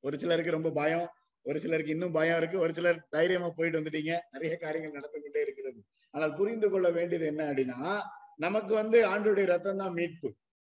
ஒரு 0.00 0.18
சிலருக்கு 0.18 0.50
ரொம்ப 0.50 0.70
பயம் 0.70 1.08
ஒரு 1.42 1.60
சிலருக்கு 1.60 1.92
இன்னும் 1.92 2.12
பயம் 2.12 2.36
இருக்கு 2.36 2.58
ஒரு 2.58 2.74
சிலர் 2.74 3.06
தைரியமா 3.08 3.48
போயிட்டு 3.50 3.78
வந்துட்டீங்க. 3.80 4.18
நிறைய 4.30 4.56
காரியங்கள் 4.56 5.00
நடந்து 5.00 5.20
கொண்டே 5.20 5.40
இருக்கிறது. 5.42 5.84
ஆனால் 6.10 6.34
புரிந்து 6.34 6.70
கொள்ள 6.70 6.90
வேண்டியது 6.90 7.26
என்ன 7.26 7.42
அப்படின்னா 7.50 8.00
நமக்கு 8.36 8.74
வந்து 8.74 8.98
ஆண்டுடைய 9.08 9.44
ரத்தம் 9.44 9.76
தான் 9.76 9.92
மீட்பு. 9.92 10.34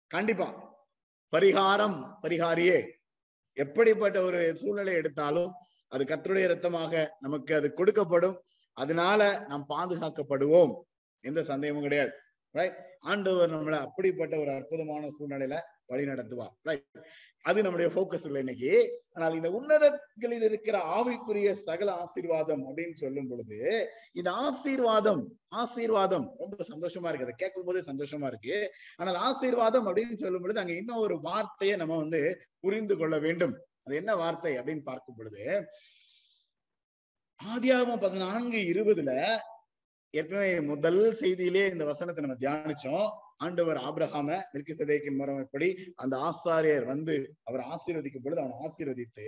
கண்டிப்பா. 0.07 0.47
பரிகாரம் 1.33 1.97
பரிகாரியே. 2.21 2.79
எப்படிப்பட்ட 3.53 4.21
ஒரு 4.21 4.57
சூழ்நிலை 4.57 4.93
எடுத்தாலும் 4.93 5.51
அது 5.87 6.03
கத்தருடைய 6.03 6.47
ரத்தமாக 6.47 7.15
நமக்கு 7.19 7.55
அது 7.55 7.73
கொடுக்கப்படும். 7.77 8.37
அதனால 8.73 9.45
நாம் 9.47 9.65
பாதுகாக்கப்படுவோம். 9.69 10.73
எந்த 11.23 11.43
சந்தேகமும் 11.43 11.81
கிடையாது. 11.81 12.13
ரைட் 12.55 12.79
ஆண்டவர் 13.11 13.51
நம்மளை 13.53 13.77
அப்படிப்பட்ட 13.85 14.33
ஒரு 14.43 14.51
அற்புதமான 14.55 15.03
சூழ்நிலையில 15.17 15.57
வழி 15.91 16.03
நடத்துவார் 16.09 16.53
ரைட் 16.69 16.97
அது 17.49 17.59
நம்முடைய 17.65 17.87
போக்கஸ் 17.95 18.25
இல்லை 18.27 18.41
இன்னைக்கு. 18.43 18.71
ஆனால் 19.15 19.35
இந்த 19.37 19.49
உன்னதங்களில் 19.57 20.45
இருக்கிற 20.47 20.77
ஆவிக்குரிய 20.97 21.51
சகல 21.67 21.89
ஆசீர்வாதம் 22.03 22.63
அப்படின்னு 22.67 22.95
சொல்லும் 23.03 23.29
பொழுது 23.29 23.59
இந்த 24.19 24.29
ஆசீர்வாதம் 24.47 25.21
ஆசீர்வாதம் 25.61 26.27
ரொம்ப 26.41 26.65
சந்தோஷமா 26.71 27.09
இருக்கு. 27.09 27.27
அதை 27.27 27.35
கேட்கும் 27.37 27.67
போதே 27.69 27.81
சந்தோஷமா 27.91 28.27
இருக்கு. 28.31 28.57
ஆனால் 28.99 29.19
ஆசீர்வாதம் 29.29 29.87
அப்படின்னு 29.89 30.17
சொல்லும் 30.23 30.43
பொழுது 30.45 30.61
அங்க 30.63 30.75
இன்னும் 30.81 31.03
ஒரு 31.05 31.17
வார்த்தையை 31.29 31.77
நம்ம 31.83 31.97
வந்து 32.03 32.21
புரிந்து 32.65 32.97
கொள்ள 32.97 33.17
வேண்டும். 33.27 33.55
அது 33.85 33.95
என்ன 34.01 34.11
வார்த்தை 34.23 34.53
அப்படின்னு 34.59 34.85
பார்க்கும் 34.91 35.17
பொழுது 35.19 35.43
ஆதியாகமம் 37.39 38.03
பதினான்கு 38.05 38.59
இருபதுல 38.73 39.11
ஏற்கனவே 40.13 40.61
முதல் 40.61 41.01
செய்தியிலே 41.19 41.71
இந்த 41.71 41.85
வசனத்தை 41.85 42.21
நம்ம 42.23 42.39
தியானிச்சோம். 42.39 43.09
ஆண்டவர் 43.37 43.77
ஆபிரகாம 43.77 44.29
மில்கி 44.53 44.73
சதேக்கின் 44.79 45.17
முறைப்படி 45.19 45.69
அந்த 45.95 46.15
ஆசாரியர் 46.29 46.85
வந்து 46.85 47.15
அவர் 47.43 47.63
ஆசீர்வதிக்கும் 47.73 48.23
பொழுது 48.23 48.41
அவன் 48.41 48.59
ஆசீர்வதித்து 48.65 49.25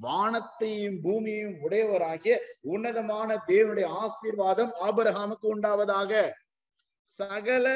வானத்தையும் 0.00 0.98
பூமியையும் 1.00 1.56
உடையவராகிய 1.66 2.36
உன்னதமான 2.60 3.38
தேவனுடைய 3.46 3.86
ஆசீர்வாதம் 3.86 4.72
ஆபிரகாமுக்கு 4.88 5.48
உண்டாவதாக. 5.54 6.12
சகல 7.18 7.66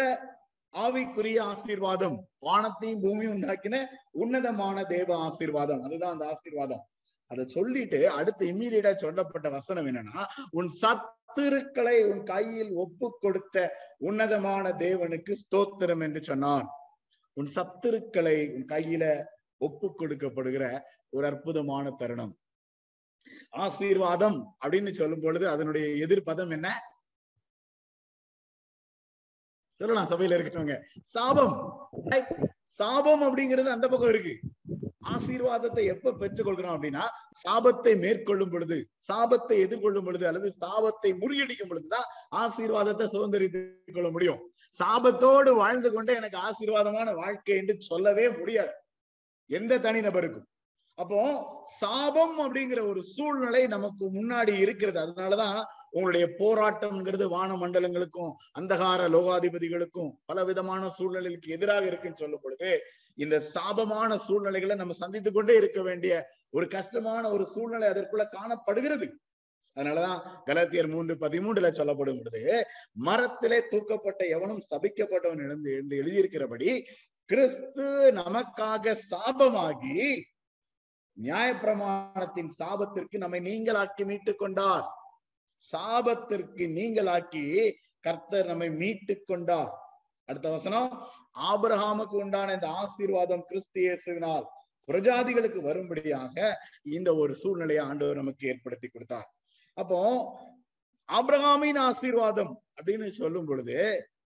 ஆவிக்குரிய 0.75 1.39
ஆசீர்வாதம் 1.41 2.19
வானத்தையும் 2.39 3.01
பூமியும் 3.01 3.35
உண்டாக்கின 3.35 3.85
உன்னதமான 4.11 4.85
தேவ 4.85 5.17
ஆசீர்வாதம். 5.17 5.83
அதுதான் 5.83 6.13
அந்த 6.13 6.27
ஆசீர்வாதம். 6.27 6.85
அதை 7.33 7.45
சொல்லிட்டு 7.49 8.11
அடுத்து 8.11 8.47
இம்மீடியட்டா 8.47 8.95
சொல்லப்பட்ட 8.95 9.51
வசனம் 9.51 9.87
என்னன்னா 9.87 10.25
உன் 10.51 10.71
சத்துருக்களை 10.81 11.97
உன் 12.05 12.23
கையில் 12.25 12.73
ஒப்பு 12.75 13.19
கொடுத்த 13.21 13.77
உன்னதமான 13.99 14.69
தேவனுக்கு 14.69 15.37
ஸ்தோத்திரம் 15.43 16.03
என்று 16.03 16.23
சொன்னான். 16.23 16.67
உன் 17.33 17.51
சத்துருக்களை 17.55 18.37
உன் 18.55 18.67
கையில 18.67 19.25
ஒப்பு 19.57 19.95
கொடுக்கப்படுகிற 19.99 20.81
ஒரு 21.11 21.27
அற்புதமான 21.27 21.91
தருணம். 21.91 22.39
ஆசீர்வாதம் 23.51 24.57
அப்படின்னு 24.65 24.91
சொல்லும் 24.91 25.21
பொழுது 25.21 25.49
அதனுடைய 25.49 26.07
எதிர்பதம் 26.07 26.51
என்ன? 26.51 26.69
சொல்லலாம் 29.75 30.09
சபையில 30.09 30.37
இருக்கிறவங்க. 30.39 30.77
சாபம். 31.03 31.55
சாபம் 32.67 33.23
அப்படிங்கிறது 33.23 33.73
அந்த 33.77 33.89
பக்கம் 33.89 34.09
இருக்கு. 34.09 34.35
ஆசீர்வாதத்தை 35.03 35.85
எப்ப 35.85 36.13
பெற்றுக்கொள்கிறோம் 36.13 36.75
அப்படின்னா 36.77 37.05
சாபத்தை 37.43 37.93
மேற்கொள்ளும் 37.99 38.51
பொழுது 38.51 38.77
சாபத்தை 39.09 39.57
எதிர்கொள்ளும் 39.65 40.07
பொழுது 40.07 40.25
அல்லது 40.27 40.49
சாபத்தை 40.61 41.11
முறியடிக்கும் 41.23 41.71
பொழுதுதான் 41.71 42.07
ஆசீர்வாதத்தை 42.35 43.07
சுதந்திரித்துக் 43.07 43.97
கொள்ள 43.97 44.11
முடியும். 44.11 44.41
சாபத்தோடு 44.81 45.51
வாழ்ந்து 45.55 45.91
கொண்டே 45.91 46.15
எனக்கு 46.15 46.39
ஆசீர்வாதமான 46.39 47.09
வாழ்க்கை 47.15 47.57
என்று 47.57 47.77
சொல்லவே 47.91 48.27
முடியாது. 48.31 48.75
எந்த 49.51 49.79
தனிநபருக்கும் 49.79 50.49
அப்போ 50.99 51.21
சாபம் 51.81 52.35
அப்படிங்கிற 52.45 52.81
ஒரு 52.89 53.01
சூழ்நிலை 53.15 53.61
நமக்கு 53.67 54.05
முன்னாடி 54.17 54.53
இருக்கிறது. 54.65 54.99
அதனாலதான் 55.05 55.59
உங்களுடைய 55.91 56.27
போராட்டம்ங்கிறது 56.41 57.27
வான 57.29 57.57
மண்டலங்களுக்கும் 57.57 58.33
அந்தகார 58.61 59.01
லோகாதிபதிகளுக்கும் 59.09 60.11
பல 60.25 60.45
விதமான 60.45 60.89
சூழ்நிலைக்கு 60.89 61.55
எதிராக 61.57 61.87
இருக்குன்னு 61.87 62.17
சொல்லும் 62.17 62.45
பொழுது 62.45 62.71
இந்த 63.15 63.43
சாபமான 63.55 64.15
சூழ்நிலைகளை 64.15 64.77
நம்ம 64.77 64.93
சந்தித்து 64.93 65.33
கொண்டே 65.33 65.57
இருக்க 65.57 65.83
வேண்டிய 65.83 66.29
ஒரு 66.51 66.69
கஷ்டமான 66.69 67.31
ஒரு 67.31 67.47
சூழ்நிலை 67.47 67.89
அதற்குள்ள 67.89 68.29
காணப்படுகிறது. 68.31 69.19
அதனாலதான் 69.77 70.43
கலத்தியர் 70.45 70.87
மூன்று 70.87 71.15
பதிமூன்றுல 71.15 71.71
சொல்லப்படும் 71.71 72.17
பொழுது 72.17 72.67
மரத்திலே 72.93 73.59
தூக்கப்பட்ட 73.71 74.29
எவனும் 74.29 74.63
சபிக்கப்பட்டவன் 74.71 75.45
எழுந்து 75.45 75.73
என்று 75.73 76.03
எழுதியிருக்கிறபடி 76.03 76.87
கிறிஸ்து 77.25 78.13
நமக்காக 78.17 78.97
சாபமாகி 79.11 80.21
நியாயப்பிரமாணத்தின் 81.23 82.51
சாபத்திற்கு 82.59 83.17
நம்மை 83.17 83.41
நீங்களாக்கி 83.41 84.05
மீட்டுக் 84.05 84.39
கொண்டார். 84.39 84.87
சாபத்திற்கு 85.73 86.67
நீங்களாக்கி 86.79 87.73
கர்த்தர் 88.01 88.47
நம்மை 88.47 88.71
மீட்டுக் 88.71 89.27
கொண்டார். 89.27 89.82
அடுத்த 90.29 90.49
வசனம் 90.57 90.91
ஆபிரஹாமுக்கு 91.51 92.17
உண்டான 92.25 92.53
இந்த 92.59 92.69
ஆசீர்வாதம் 92.83 93.47
கிறிஸ்து 93.49 93.81
இயேசுவினால் 93.85 94.47
பிரஜாதிகளுக்கு 94.89 95.61
வரும்படியாக 95.69 96.37
இந்த 96.97 97.11
ஒரு 97.23 97.33
சூழ்நிலையை 97.43 97.83
ஆண்டவர் 97.89 98.21
நமக்கு 98.21 98.49
ஏற்படுத்தி 98.53 98.89
கொடுத்தார். 98.89 99.29
அப்போ 99.77 99.99
ஆபிரகாமின் 101.09 101.81
ஆசீர்வாதம் 101.89 102.53
அப்படின்னு 102.79 103.09
சொல்லும் 103.21 103.49
பொழுது 103.51 103.77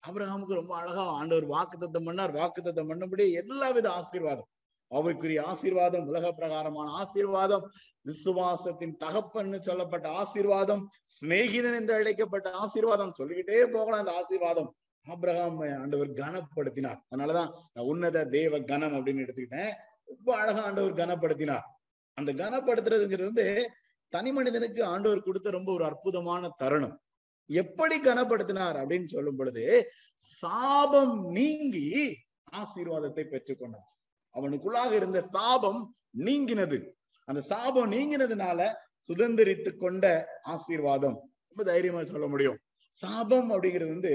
அபிரஹாமுக்கு 0.03 0.61
ரொம்ப 0.61 0.73
அழகா 0.81 1.05
ஆண்டவர் 1.19 1.47
வாக்கு 1.55 1.77
தத்தம் 1.83 2.07
பண்ணார். 2.09 2.33
வாக்குத்தத்தம் 2.41 2.91
பண்ணும்படி 2.91 3.27
எல்லா 3.43 3.69
வித 3.77 3.89
ஆசீர்வாதம். 4.01 4.49
அவைக்குரிய 4.91 5.41
ஆசீர்வாதம் 5.51 6.09
உலக 6.11 6.27
பிரகாரமான 6.39 6.89
ஆசீர்வாதம் 7.03 7.65
விசுவாசத்தின் 8.07 8.97
தகப்பன்னு 9.05 9.59
சொல்லப்பட்ட 9.69 10.07
ஆசீர்வாதம் 10.23 10.83
சிநேகிதன் 11.17 11.79
என்று 11.81 11.95
அழைக்கப்பட்ட 11.99 12.49
ஆசீர்வாதம் 12.63 13.17
சொல்லிக்கிட்டே 13.19 13.63
போகலாம் 13.77 14.03
அந்த 14.03 14.15
ஆசீர்வாதம். 14.21 14.71
ஆப்ரஹாம் 15.09 15.79
ஆண்டவர் 15.81 16.11
கனப்படுத்தினார். 16.11 17.01
அதனாலதான் 17.11 17.51
நான் 17.73 17.87
உன்னத 17.87 18.25
தேவ 18.25 18.59
கனம் 18.59 18.95
அப்படின்னு 18.95 19.25
எடுத்துக்கிட்டேன். 19.25 19.73
ரொம்ப 20.05 20.37
அழகா 20.37 20.63
ஆண்டவர் 20.63 20.95
கனப்படுத்தினார். 20.95 21.67
அந்த 22.15 22.33
கனப்படுத்துறதுங்கிறது 22.33 23.25
வந்து 23.25 23.71
தனி 24.09 24.33
மனிதனுக்கு 24.33 24.85
ஆண்டவர் 24.85 25.23
கொடுத்த 25.23 25.51
ரொம்ப 25.51 25.73
ஒரு 25.73 25.85
அற்புதமான 25.85 26.51
தருணம். 26.57 27.01
எப்படி 27.47 28.01
கனப்படுத்தினார் 28.01 28.77
அப்படின்னு 28.81 29.05
சொல்லும் 29.05 29.37
பொழுது 29.37 29.91
சாபம் 30.17 31.27
நீங்கி 31.31 32.17
ஆசீர்வாதத்தை 32.53 33.25
பெற்றுக்கொண்டார் 33.25 33.91
அவனுக்குள்ளாக 34.35 34.93
இருந்த 34.93 35.21
சாபம் 35.21 35.97
நீங்கினது. 36.19 36.79
அந்த 37.25 37.41
சாபம் 37.41 37.93
நீங்கினதுனால 37.93 38.75
சுதந்திரித்து 39.09 39.77
கொண்ட 39.77 40.05
ஆசீர்வாதம். 40.43 41.17
ரொம்ப 41.49 41.73
தைரியமா 41.73 42.05
சொல்ல 42.05 42.27
முடியும். 42.27 42.59
சாபம் 42.91 43.51
அப்படிங்கிறது 43.51 43.89
வந்து 43.89 44.13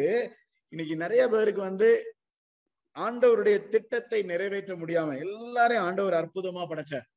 இன்னைக்கு 0.74 0.96
நிறைய 0.96 1.24
பேருக்கு 1.28 1.62
வந்து 1.62 1.90
ஆண்டவருடைய 2.96 3.58
திட்டத்தை 3.70 4.20
நிறைவேற்ற 4.24 4.74
முடியாம 4.76 5.16
எல்லாரையும் 5.26 5.86
ஆண்டவர் 5.88 6.18
அற்புதமா 6.20 6.64
படைச்சார். 6.72 7.08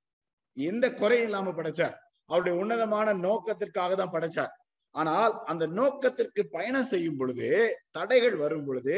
எந்த 0.56 0.86
குறையும் 0.92 1.28
இல்லாம 1.28 1.50
படைச்சார். 1.50 1.94
அவருடைய 2.30 2.54
உன்னதமான 2.62 3.12
நோக்கத்திற்காக 3.26 3.94
தான் 3.94 4.14
படைச்சார். 4.14 4.52
ஆனால் 4.94 5.34
அந்த 5.44 5.64
நோக்கத்திற்கு 5.78 6.42
பயணம் 6.46 6.90
செய்யும் 6.92 7.16
பொழுது 7.16 7.48
தடைகள் 7.90 8.36
வரும் 8.36 8.64
பொழுது 8.64 8.96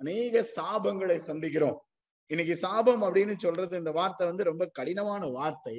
அநேக 0.00 0.42
சாபங்களை 0.56 1.18
சந்திக்கிறோம். 1.30 1.78
இன்னைக்கு 2.30 2.54
சாபம் 2.56 3.02
அப்படின்னு 3.06 3.34
சொல்றது 3.36 3.74
இந்த 3.76 3.92
வார்த்தை 3.92 4.24
வந்து 4.26 4.44
ரொம்ப 4.44 4.64
கடினமான 4.72 5.22
வார்த்தை. 5.38 5.76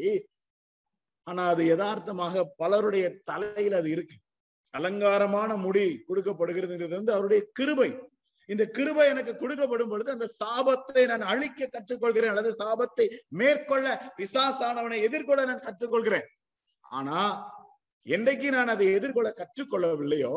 ஆனா 1.27 1.43
அது 1.47 1.63
யதார்த்தமாக 1.65 2.43
பலருடைய 2.55 3.05
தலையில 3.23 3.77
அது 3.77 3.89
இருக்கு. 3.89 4.17
அலங்காரமான 4.73 5.51
முடி 5.55 5.85
கொடுக்கப்படுகிறதுங்கிறது 6.09 6.99
வந்து 6.99 7.13
அவருடைய 7.13 7.41
கிருபை. 7.53 7.89
இந்த 8.49 8.63
கிருபை 8.67 9.05
எனக்கு 9.07 9.33
கொடுக்கப்படும் 9.33 9.91
பொழுது 9.91 10.09
அந்த 10.11 10.27
சாபத்தை 10.41 11.03
நான் 11.07 11.21
அழிக்க 11.21 11.67
கற்றுக்கொள்கிறேன் 11.67 12.31
அல்லது 12.33 12.51
சாபத்தை 12.63 13.05
மேற்கொள்ள 13.27 13.87
பிசாசானவனை 14.17 14.99
எதிர்கொள்ள 15.01 15.45
நான் 15.45 15.65
கற்றுக்கொள்கிறேன். 15.67 16.27
ஆனா 16.85 17.19
என்றைக்கு 18.05 18.49
நான் 18.51 18.67
அதை 18.67 18.87
எதிர்கொள்ள 18.93 19.29
கற்றுக்கொள்ளவில்லையோ 19.41 20.33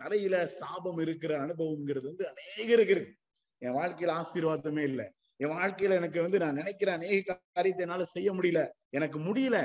தலையில 0.00 0.36
சாபம் 0.60 0.98
இருக்கிற 0.98 1.32
அனுபவம்ங்கிறது 1.44 2.06
வந்து 2.06 2.24
அநேகருக்கு 2.32 2.94
இருக்கு. 2.96 3.14
என் 3.62 3.76
வாழ்க்கையில 3.78 4.14
ஆசீர்வாதமே 4.22 4.82
இல்லை. 4.82 5.06
என் 5.40 5.54
வாழ்க்கையில 5.58 5.96
எனக்கு 6.00 6.18
வந்து 6.22 6.38
நான் 6.38 6.54
நினைக்கிற 6.54 6.92
அநேக 6.92 7.36
காரியத்தை 7.56 7.84
என்னால 7.86 8.04
செய்ய 8.04 8.30
முடியல. 8.32 8.60
எனக்கு 8.90 9.18
முடியல. 9.18 9.58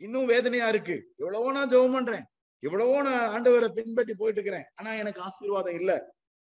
இன்னும் 0.00 0.26
வேதனையா 0.26 0.68
இருக்கு. 0.68 0.96
எவ்வளவோ 1.16 1.52
நான் 1.52 1.70
ஜெபம் 1.70 1.92
பண்றேன். 1.92 2.24
எவ்வளவோ 2.62 3.02
நான் 3.02 3.24
ஆண்டவரை 3.34 3.68
பின்பற்றி 3.68 4.14
போயிட்டு 4.14 4.40
இருக்கிறேன். 4.40 4.66
ஆனா 4.74 4.90
எனக்கு 4.94 5.20
ஆசீர்வாதம் 5.20 5.78
இல்ல. 5.80 5.92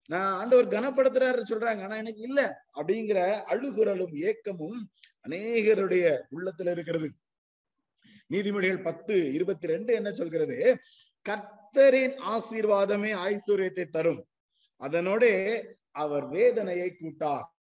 நான் 0.08 0.34
ஆண்டவர் 0.34 0.68
கனப்படுத்துறாரு 0.68 1.42
சொல்றாங்க. 1.50 1.84
ஆனா 1.84 1.96
எனக்கு 1.96 2.22
இல்ல. 2.22 2.64
அப்படிங்கிற 2.74 3.42
அழுகுறலும் 3.50 4.16
ஏக்கமும் 4.16 4.90
அநேகருடைய 5.28 6.22
உள்ளத்துல 6.32 6.72
இருக்கிறது. 6.72 7.12
நீதிமொழிகள் 8.30 8.84
பத்து 8.84 9.34
இருபத்தி 9.34 9.68
ரெண்டு 9.68 9.94
என்ன 9.94 10.12
சொல்கிறது? 10.12 10.78
கர்த்தரின் 11.30 12.16
ஆசீர்வாதமே 12.30 13.12
ஐஸ்வர்யத்தை 13.16 13.90
தரும். 13.90 14.28
அதனோட 14.80 15.26
அவர் 15.92 16.28
வேதனையை 16.28 16.96
கூட்டார். 16.96 17.56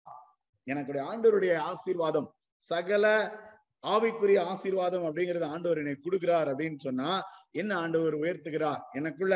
எனக்கு 0.64 0.92
ஆண்டவருடைய 0.92 1.56
ஆசீர்வாதம் 1.56 2.34
சகல 2.60 3.34
ஆவிக்குரிய 3.82 4.40
ஆசீர்வாதம் 4.40 5.02
அப்படிங்கறது 5.02 5.44
ஆண்டவர் 5.44 5.78
என்னை 5.78 5.92
கொடுக்கிறார் 5.92 6.48
அப்படின்னு 6.48 6.78
சொன்னா 6.78 7.22
என்ன 7.62 7.72
ஆண்டவர் 7.82 8.14
உயர்த்துகிறார்? 8.22 8.82
எனக்குள்ள 8.98 9.34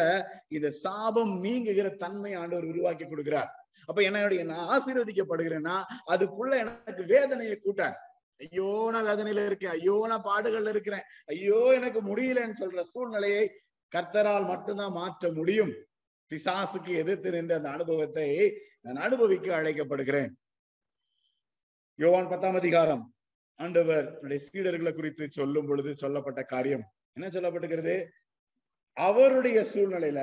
இந்த 0.57 0.69
சாபம் 0.85 1.33
நீங்குகிற 1.45 1.89
தன்மை 2.03 2.33
ஆண்டவர் 2.43 2.71
உருவாக்கி 2.73 3.07
கொடுக்கிறார். 3.07 3.51
அப்ப 3.89 3.99
என்னுடைய 4.09 4.41
நான் 4.51 4.71
ஆசீர்வதிக்கப்படுகிறேன்னா 4.75 5.77
அதுக்குள்ள 6.13 6.53
எனக்கு 6.65 7.05
வேதனையை 7.15 7.57
கூட்டார். 7.57 7.97
ஐயோ 8.41 8.69
நான் 8.95 9.09
வேதனையில 9.11 9.45
இருக்கேன். 9.49 9.75
ஐயோ 9.79 9.97
நான் 10.11 10.27
பாடுகள்ல 10.31 10.73
இருக்கிறேன். 10.75 11.07
ஐயோ 11.33 11.61
எனக்கு 11.79 12.01
முடியலன்னு 12.11 12.61
சொல்ற 12.63 12.83
சூழ்நிலையை 12.93 13.45
கர்த்தரால் 13.93 14.51
மட்டும்தான் 14.53 14.99
மாற்ற 15.01 15.33
முடியும். 15.39 15.73
பிசாசுக்கு 16.31 16.93
எதிர்த்து 17.03 17.31
நின்ற 17.35 17.55
அந்த 17.61 17.71
அனுபவத்தை 17.77 18.29
நான் 18.87 19.05
அனுபவிக்க 19.07 19.49
அழைக்கப்படுகிறேன். 19.61 20.31
யோவான் 21.99 22.31
பத்தாம் 22.33 22.59
அதிகாரம். 22.61 23.03
ஆண்டவர் 23.61 24.07
சீடர்களை 24.45 24.93
குறித்து 24.95 25.25
சொல்லும் 25.39 25.69
பொழுது 25.71 25.91
சொல்லப்பட்ட 26.03 26.43
காரியம். 26.53 26.85
என்ன 27.17 27.29
சொல்லப்பட்டிருக்கிறது? 27.29 27.95
அவருடைய 28.97 29.59
சூழ்நிலையில 29.73 30.21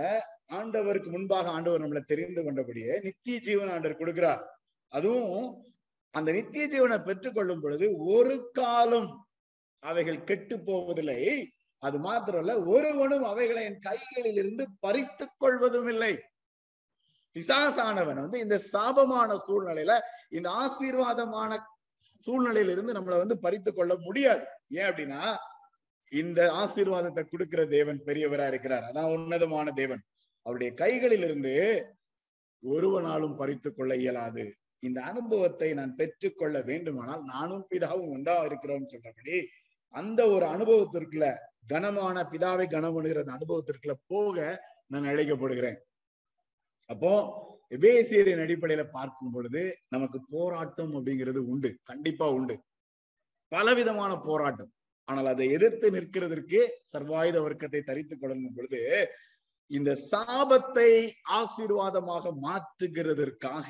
ஆண்டவருக்கு 0.54 1.10
முன்பாக 1.12 1.50
ஆண்டவர் 1.50 1.82
நம்மளை 1.82 2.02
தெரிந்து 2.06 2.42
கொண்டபடியே 2.42 2.94
நித்திய 3.04 3.38
ஜீவன் 3.40 3.70
ஆண்டவர் 3.70 4.02
கொடுக்கிறார். 4.02 4.42
அதுவும் 4.92 5.48
அந்த 6.14 6.32
நித்திய 6.32 6.66
ஜீவனை 6.68 6.98
பெற்றுக்கொள்ளும் 7.04 7.62
பொழுது 7.62 7.86
ஒரு 7.98 8.50
காலம் 8.54 9.10
அவைகள் 9.84 10.24
கெட்டு 10.24 10.60
போவதில்லை. 10.60 11.52
அது 11.84 11.98
மாத்திரமல்ல 11.98 12.54
ஒருவனும் 12.66 13.24
அவைகளை 13.24 13.64
என் 13.64 13.80
கைகளில் 13.80 14.36
இருந்து 14.36 14.64
பறித்து 14.80 15.26
கொள்வதும் 15.38 15.88
இல்லை. 15.88 16.14
பிசாசானவன் 17.36 18.20
வந்து 18.24 18.40
இந்த 18.40 18.58
சாபமான 18.74 19.32
சூழ்நிலையில 19.48 19.96
இந்த 20.30 20.50
ஆசீர்வாதமான 20.64 21.60
சூழ்நிலையில 22.26 22.74
இருந்து 22.76 22.94
நம்மளை 22.94 23.18
வந்து 23.18 23.40
பறித்து 23.40 23.74
கொள்ள 23.74 23.94
முடியாது. 23.98 24.44
ஏன் 24.70 24.90
அப்படின்னா 24.92 25.22
இந்த 26.12 26.52
ஆசீர்வாதத்தை 26.54 27.24
கொடுக்கிற 27.24 27.66
தேவன் 27.66 28.00
பெரியவரா 28.06 28.48
இருக்கிறார். 28.48 28.84
அதான் 28.84 29.14
உன்னதமான 29.14 29.72
தேவன். 29.72 30.02
அவருடைய 30.42 30.74
கைகளிலிருந்து 30.76 31.86
ஒருவனாலும் 32.64 33.36
பறித்து 33.36 33.74
கொள்ள 33.74 33.96
இயலாது. 33.96 34.56
இந்த 34.80 35.02
அனுபவத்தை 35.02 35.74
நான் 35.74 35.96
பெற்றுக்கொள்ள 35.96 36.62
வேண்டுமானால் 36.62 37.24
நானும் 37.24 37.68
பிதாவும் 37.70 38.10
ஒன்றா 38.10 38.46
இருக்கிறோம் 38.46 38.88
சொல்றபடி 38.88 39.44
அந்த 39.90 40.30
ஒரு 40.30 40.46
அனுபவத்திற்குள்ள 40.46 41.36
கனமான 41.68 42.24
பிதாவை 42.24 42.66
கனம் 42.70 42.94
பண்ணுகிற 42.94 43.24
அந்த 43.24 43.38
அனுபவத்திற்குள்ள 43.38 43.94
போக 44.08 44.66
நான் 44.88 45.04
அழைக்கப்படுகிறேன். 45.04 45.78
அப்போ 46.86 47.14
எபேசியரின் 47.70 48.44
அடிப்படையில 48.44 48.84
பார்க்கும் 48.84 49.32
பொழுது 49.32 49.78
நமக்கு 49.90 50.26
போராட்டம் 50.30 50.96
அப்படிங்கிறது 50.96 51.38
உண்டு. 51.38 51.80
கண்டிப்பா 51.84 52.30
உண்டு. 52.30 52.64
பலவிதமான 53.48 54.18
போராட்டம். 54.18 54.72
ஆனால் 55.08 55.32
அதை 55.34 55.46
எதிர்த்து 55.56 55.88
நிற்கிறதற்கு 55.96 56.60
சர்வாயுத 56.94 57.38
வர்க்கத்தை 57.46 57.82
தரித்துக் 57.90 58.22
கொள்ளும் 58.22 58.56
பொழுது 58.58 58.82
இந்த 59.72 59.92
சாபத்தை 60.12 60.92
ஆசீர்வாதமாக 61.40 62.32
மாற்றுகிறதற்காக 62.46 63.70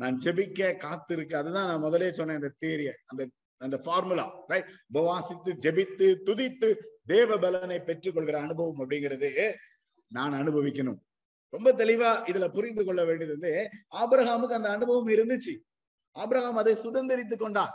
நான் 0.00 0.16
ஜெபிக்க 0.24 0.70
காத்திருக்க. 0.84 1.32
அதுதான் 1.40 1.70
நான் 1.70 1.84
முதலே 1.86 2.08
சொன்னேன் 2.18 2.40
இந்த 2.40 2.50
தேரிய 2.64 2.90
அந்த 3.10 3.22
அந்த 3.60 3.76
ஃபார்முலா 3.84 4.24
ரைட் 4.50 4.68
உபவாசித்து 4.90 5.50
ஜெபித்து 5.64 6.06
துதித்து 6.28 6.68
தேவ 7.12 7.36
பலனை 7.38 7.78
பெற்றுக்கொள்கிற 7.88 8.36
அனுபவம் 8.46 8.80
அப்படிங்கிறது 8.82 9.30
நான் 10.12 10.34
அனுபவிக்கணும். 10.38 11.00
ரொம்ப 11.52 11.68
தெளிவா 11.80 12.10
இதுல 12.30 12.46
புரிந்து 12.56 12.82
கொள்ள 12.84 13.00
வேண்டியது 13.08 13.34
வந்து 13.36 13.52
ஆபிரகாமுக்கு 14.02 14.58
அந்த 14.58 14.70
அனுபவம் 14.76 15.10
இருந்துச்சு. 15.16 15.54
ஆபிரகாம் 16.16 16.60
அதை 16.62 16.74
சுதந்திரித்து 16.84 17.36
கொண்டார். 17.36 17.74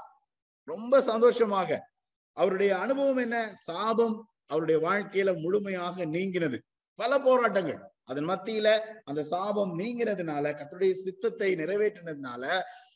ரொம்ப 0.67 1.02
சந்தோஷமாக. 1.12 1.69
அவருடைய 2.38 2.78
அனுபவம் 2.78 3.17
என்ன? 3.17 3.38
சாபம் 3.67 4.15
அவருடைய 4.45 4.78
வாழ்க்கையில 4.88 5.41
முழுமையாக 5.41 6.06
நீங்கினது. 6.06 6.58
பல 7.00 7.19
போராட்டங்கள். 7.19 7.80
அதன் 8.04 8.28
மத்தியில 8.30 8.67
அந்த 9.04 9.24
சாபம் 9.24 9.71
நீங்கினதுனால 9.80 10.52
கத்தருடைய 10.52 10.93
சித்தத்தை 10.93 11.56
நிறைவேற்றினதுனால 11.56 12.43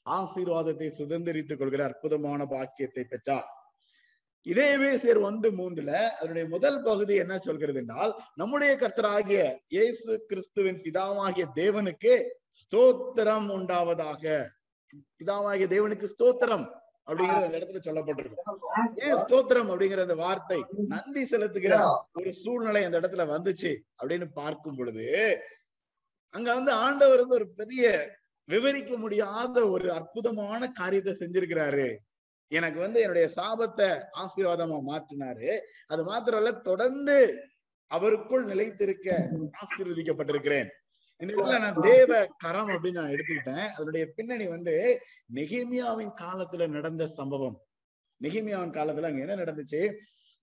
ஆசீர்வாதத்தை 0.10 0.90
சுதந்திரித்துக் 0.98 1.58
கொள்கிற 1.58 1.84
அற்புதமான 1.84 2.46
பாக்கியத்தை 2.46 3.04
பெற்றார். 3.04 3.48
இதேவே 4.46 4.92
சேர் 4.98 5.18
ஒன்று 5.18 5.50
மூன்றுல 5.52 5.92
அதனுடைய 6.10 6.48
முதல் 6.48 6.82
பகுதி 6.82 7.16
என்ன 7.16 7.40
சொல்கிறது 7.40 7.80
என்றால் 7.80 8.12
நம்முடைய 8.36 8.74
கர்த்தராகிய 8.76 9.56
இயேசு 9.68 10.26
கிறிஸ்துவின் 10.28 10.80
பிதாவாகிய 10.86 11.46
தேவனுக்கு 11.56 12.14
ஸ்தோத்திரம் 12.62 13.50
உண்டாவதாக. 13.58 14.24
பிதாவாகிய 15.20 15.68
தேவனுக்கு 15.76 16.08
ஸ்தோத்திரம். 16.14 16.66
அப்படிங்கிறது 17.10 17.48
அந்த 17.48 17.60
இடத்துல 17.60 17.82
சொல்லப்பட்டிருக்கும். 17.88 18.58
ஏன் 18.96 19.20
ஸ்தோத்திரம் 19.24 19.70
அப்படிங்கிற 19.72 20.02
அந்த 20.02 20.16
வார்த்தை 20.16 20.60
நன்றி 20.88 21.24
செலுத்துகிற 21.24 21.76
ஒரு 22.12 22.32
சூழ்நிலை 22.34 22.84
அந்த 22.84 23.00
இடத்துல 23.00 23.26
வந்துச்சு 23.36 23.72
அப்படின்னு 24.00 24.28
பார்க்கும் 24.34 24.76
பொழுது 24.76 25.08
அங்க 26.34 26.50
வந்து 26.54 26.72
ஆண்டவர் 26.86 27.22
வந்து 27.22 27.38
ஒரு 27.40 27.48
பெரிய 27.52 27.84
விவரிக்க 28.48 28.94
முடியாத 28.98 29.58
ஒரு 29.70 29.88
அற்புதமான 29.94 30.72
காரியத்தை 30.72 31.14
செஞ்சிருக்கிறாரு. 31.20 31.88
எனக்கு 32.52 32.80
வந்து 32.80 33.00
என்னுடைய 33.02 33.26
சாபத்தை 33.36 33.88
ஆசீர்வாதமா 34.22 34.78
மாற்றினாரு. 34.92 35.50
அது 35.88 36.02
மாத்திரமல்ல 36.04 36.52
தொடர்ந்து 36.62 37.18
அவருக்குள் 37.92 38.46
நிலைத்திருக்க 38.46 39.08
ஆசீர்வதிக்கப்பட்டிருக்கிறேன். 39.62 40.70
இந்த 41.22 41.34
இடத்துல 41.34 41.60
நான் 41.60 41.82
தேவ 41.82 42.28
கரம் 42.38 42.68
அப்படின்னு 42.68 42.92
நான் 42.92 43.10
எடுத்துக்கிட்டேன். 43.10 43.68
அதனுடைய 43.68 44.08
பின்னணி 44.16 44.48
வந்து 44.48 45.00
நெகிமியாவின் 45.34 46.14
காலத்துல 46.22 46.68
நடந்த 46.68 47.08
சம்பவம். 47.08 47.66
நெகிமியாவின் 48.24 48.76
காலத்துல 48.78 49.10
அங்க 49.10 49.26
என்ன 49.26 49.36
நடந்துச்சு? 49.36 49.94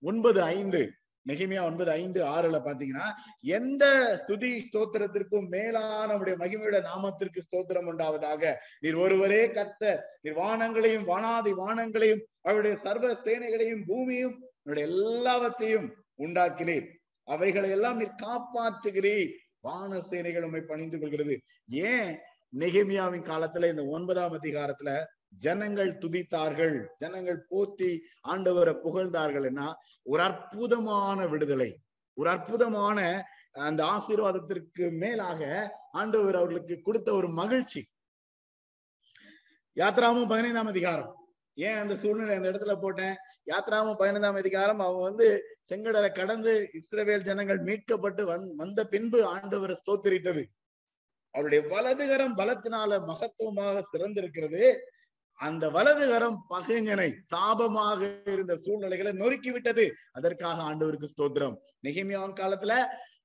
ஒன்பது 0.01 0.41
ஐந்து. 0.41 0.91
நெகிமியா 1.27 1.63
ஒன்பது 1.63 1.91
ஐந்து 1.91 2.25
ஆறுல 2.25 2.59
பாத்தீங்கன்னா 2.59 3.07
எந்த 3.41 3.85
ஸ்துதி 4.25 4.61
ஸ்தோத்திரத்திற்கும் 4.67 5.47
மேலான 5.47 6.05
நம்முடைய 6.05 6.39
மகிமையுடைய 6.39 6.81
நாமத்திற்கு 6.81 7.41
ஸ்தோத்திரம் 7.47 7.89
உண்டாவதாக. 7.91 8.53
நீர் 8.79 8.95
ஒருவரே 8.95 9.47
கத்த 9.47 9.97
நீர் 10.21 10.37
வானங்களையும் 10.37 11.07
வானாதி 11.07 11.51
வானங்களையும் 11.63 12.23
அவருடைய 12.41 12.77
சர்வ 12.77 13.13
சேனைகளையும் 13.23 13.83
பூமியும் 13.85 14.49
அவருடைய 14.63 14.95
எல்லாவற்றையும் 14.95 15.95
உண்டாக்கினீர். 16.17 16.87
அவைகளை 17.23 17.69
எல்லாம் 17.69 17.97
நீர் 17.97 18.21
காப்பாற்றுகிறீர். 18.23 19.33
வான 19.59 20.01
சேனைகள் 20.01 20.43
உண்மை 20.43 20.61
பணிந்து 20.61 20.99
கொள்கிறது. 20.99 21.41
ஏன்? 21.67 22.19
நெகிமியாவின் 22.57 23.23
காலத்துல 23.23 23.69
இந்த 23.69 23.85
ஒன்பதாம் 23.85 24.33
அதிகாரத்துல 24.33 25.05
ஜனங்கள் 25.29 25.97
துதித்தார்கள். 25.97 26.87
ஜனங்கள் 26.97 27.45
போற்றி 27.47 28.01
ஆண்டவரை 28.27 28.75
புகழ்ந்தார்கள்னா 28.83 29.73
ஒரு 30.03 30.21
அற்புதமான 30.21 31.27
விடுதலை. 31.27 31.79
ஒரு 32.13 32.29
அற்புதமான 32.29 33.25
அந்த 33.51 33.83
ஆசீர்வாதத்திற்கு 33.83 34.91
மேலாக 34.91 35.71
ஆண்டவர் 35.91 36.35
அவர்களுக்கு 36.35 36.81
கொடுத்த 36.81 37.13
ஒரு 37.13 37.29
மகிழ்ச்சி. 37.29 37.87
யாத்ராமும் 39.75 40.27
பதினைந்தாம் 40.27 40.65
அதிகாரம். 40.65 41.26
ஏன் 41.65 41.77
அந்த 41.77 41.93
சூழ்நிலை 41.95 42.33
அந்த 42.35 42.49
இடத்துல 42.51 42.73
போட்டேன்? 42.81 43.15
யாத்ராமும் 43.45 43.95
பதினைந்தாம் 43.95 44.35
அதிகாரம் 44.35 44.79
அவன் 44.79 45.01
வந்து 45.01 45.27
செங்கடலை 45.69 46.11
கடந்து 46.11 46.69
இஸ்ரவேல் 46.79 47.25
ஜனங்கள் 47.29 47.61
மீட்கப்பட்டு 47.63 48.23
வந் 48.23 48.45
வந்த 48.55 48.85
பின்பு 48.85 49.19
ஆண்டவரை 49.35 49.75
ஸ்தோத்திரித்தது. 49.81 50.43
அவருடைய 51.31 51.61
வலதுகரம் 51.73 52.37
பலத்தினால 52.37 52.99
மகத்துவமாக 53.05 53.83
சிறந்திருக்கிறது. 53.93 54.75
அந்த 55.39 55.69
வலதுகரம் 55.69 56.37
பகைஞனை 56.49 57.09
சாபமாக 57.35 58.29
இருந்த 58.31 58.55
சூழ்நிலைகளை 58.55 59.11
நொறுக்கி 59.11 59.51
விட்டது 59.51 59.93
அதற்காக 60.11 60.63
ஆண்டவருக்கு 60.69 61.09
ஸ்தோத்திரம். 61.15 61.57
நெகிமியாவின் 61.83 62.39
காலத்துல 62.41 62.73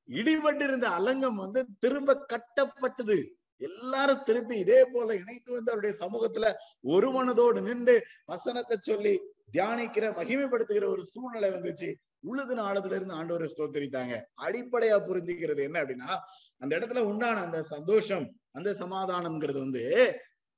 இடிபட்டிருந்த 0.08 0.86
அலங்கம் 0.98 1.38
வந்து 1.44 1.66
திரும்ப 1.78 2.26
கட்டப்பட்டது. 2.32 3.18
எல்லாரும் 3.62 4.22
திருப்பி 4.24 4.56
இதே 4.58 4.80
போல 4.92 5.08
இணைத்து 5.14 5.52
வந்து 5.52 5.72
அவருடைய 5.72 5.94
சமூகத்துல 6.02 6.46
ஒரு 6.80 7.08
மனதோடு 7.16 7.60
நின்று 7.62 7.96
வசனத்தை 8.24 8.76
சொல்லி 8.80 9.14
தியானிக்கிற 9.52 10.04
மகிமைப்படுத்துகிற 10.18 10.86
ஒரு 10.86 11.02
சூழ்நிலை 11.04 11.50
வந்துச்சு. 11.50 11.90
உழுது 12.20 12.54
நாளத்துல 12.56 12.96
இருந்து 12.98 13.14
ஆண்டவரை 13.14 13.48
ஸ்தோத்தரித்தாங்க. 13.52 14.14
அடிப்படையா 14.42 14.98
புரிஞ்சுக்கிறது 15.08 15.62
என்ன 15.62 15.76
அப்படின்னா 15.82 16.10
அந்த 16.56 16.72
இடத்துல 16.78 16.98
உண்டான 16.98 17.40
அந்த 17.40 17.62
சந்தோஷம் 17.62 18.26
அந்த 18.50 18.70
சமாதானம்ங்கிறது 18.72 19.58
வந்து 19.58 19.82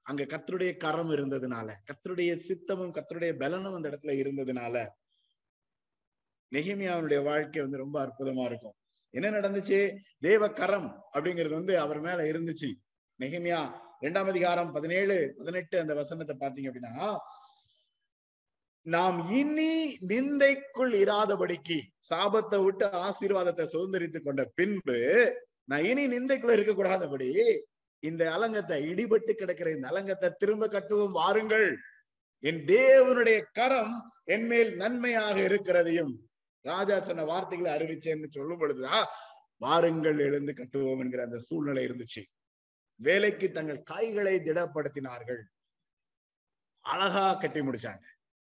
அங்க 0.06 0.22
கத்தருடைய 0.24 0.76
கரம் 0.76 1.10
இருந்ததுனால 1.10 1.68
கத்தருடைய 1.86 2.32
சித்தமும் 2.48 2.94
கத்தருடைய 2.96 3.32
பலனும் 3.38 3.74
அந்த 3.74 3.88
இடத்துல 3.90 4.14
இருந்ததுனால 4.22 4.86
நெகிமியாவுடைய 6.52 7.20
வாழ்க்கை 7.24 7.62
வந்து 7.62 7.78
ரொம்ப 7.78 7.96
அற்புதமா 8.06 8.44
இருக்கும். 8.44 8.74
என்ன 9.14 9.28
நடந்துச்சு? 9.30 9.78
தேவ 10.18 10.50
கரம் 10.50 10.88
அப்படிங்கிறது 11.14 11.54
வந்து 11.54 11.74
அவர் 11.78 12.00
மேல 12.00 12.22
இருந்துச்சு. 12.22 12.68
நெகிமியா 13.20 13.60
இரண்டாம் 14.00 14.28
அதிகாரம் 14.30 14.70
பதினேழு 14.72 15.16
பதினெட்டு 15.38 15.76
அந்த 15.82 15.92
வசனத்தை 15.98 16.34
பாத்தீங்க 16.36 16.70
அப்படின்னா 16.70 16.96
நாம் 18.86 19.18
இனி 19.38 19.72
நிந்தைக்குள் 20.10 20.94
இராதபடிக்கு 21.02 21.78
சாபத்தை 22.08 22.58
விட்டு 22.64 22.86
ஆசீர்வாதத்தை 23.06 23.64
சுதந்திரித்து 23.74 24.20
கொண்ட 24.20 24.42
பின்பு 24.58 24.98
நான் 25.70 25.86
இனி 25.90 26.04
நிந்தைக்குள்ள 26.14 26.56
இருக்கக்கூடாதபடி 26.56 27.30
இந்த 28.02 28.22
அலங்கத்தை 28.34 28.78
இடிபட்டு 28.90 29.32
கிடக்கிற 29.34 29.68
இந்த 29.76 29.86
அலங்கத்தை 29.92 30.28
திரும்ப 30.40 30.64
கட்டுவோம் 30.66 31.16
வாருங்கள். 31.20 31.68
என் 32.44 32.60
தேவனுடைய 32.72 33.38
கரம் 33.58 33.94
என் 34.34 34.46
மேல் 34.50 34.70
நன்மையாக 34.82 35.36
இருக்கிறதையும் 35.48 36.12
ராஜா 36.64 36.96
சொன்ன 37.00 37.24
வார்த்தைகளை 37.30 37.70
அறிவிச்சேன்னு 37.76 38.28
சொல்லும் 38.36 38.60
பொழுதுதான் 38.62 39.04
வாருங்கள் 39.60 40.20
எழுந்து 40.28 40.52
கட்டுவோம் 40.60 41.02
என்கிற 41.04 41.22
அந்த 41.28 41.38
சூழ்நிலை 41.48 41.82
இருந்துச்சு. 41.88 42.22
வேலைக்கு 42.96 43.50
தங்கள் 43.50 43.82
கைகளை 43.82 44.34
திடப்படுத்தினார்கள். 44.36 45.42
அழகா 46.80 47.34
கட்டி 47.34 47.60
முடிச்சாங்க. 47.60 48.04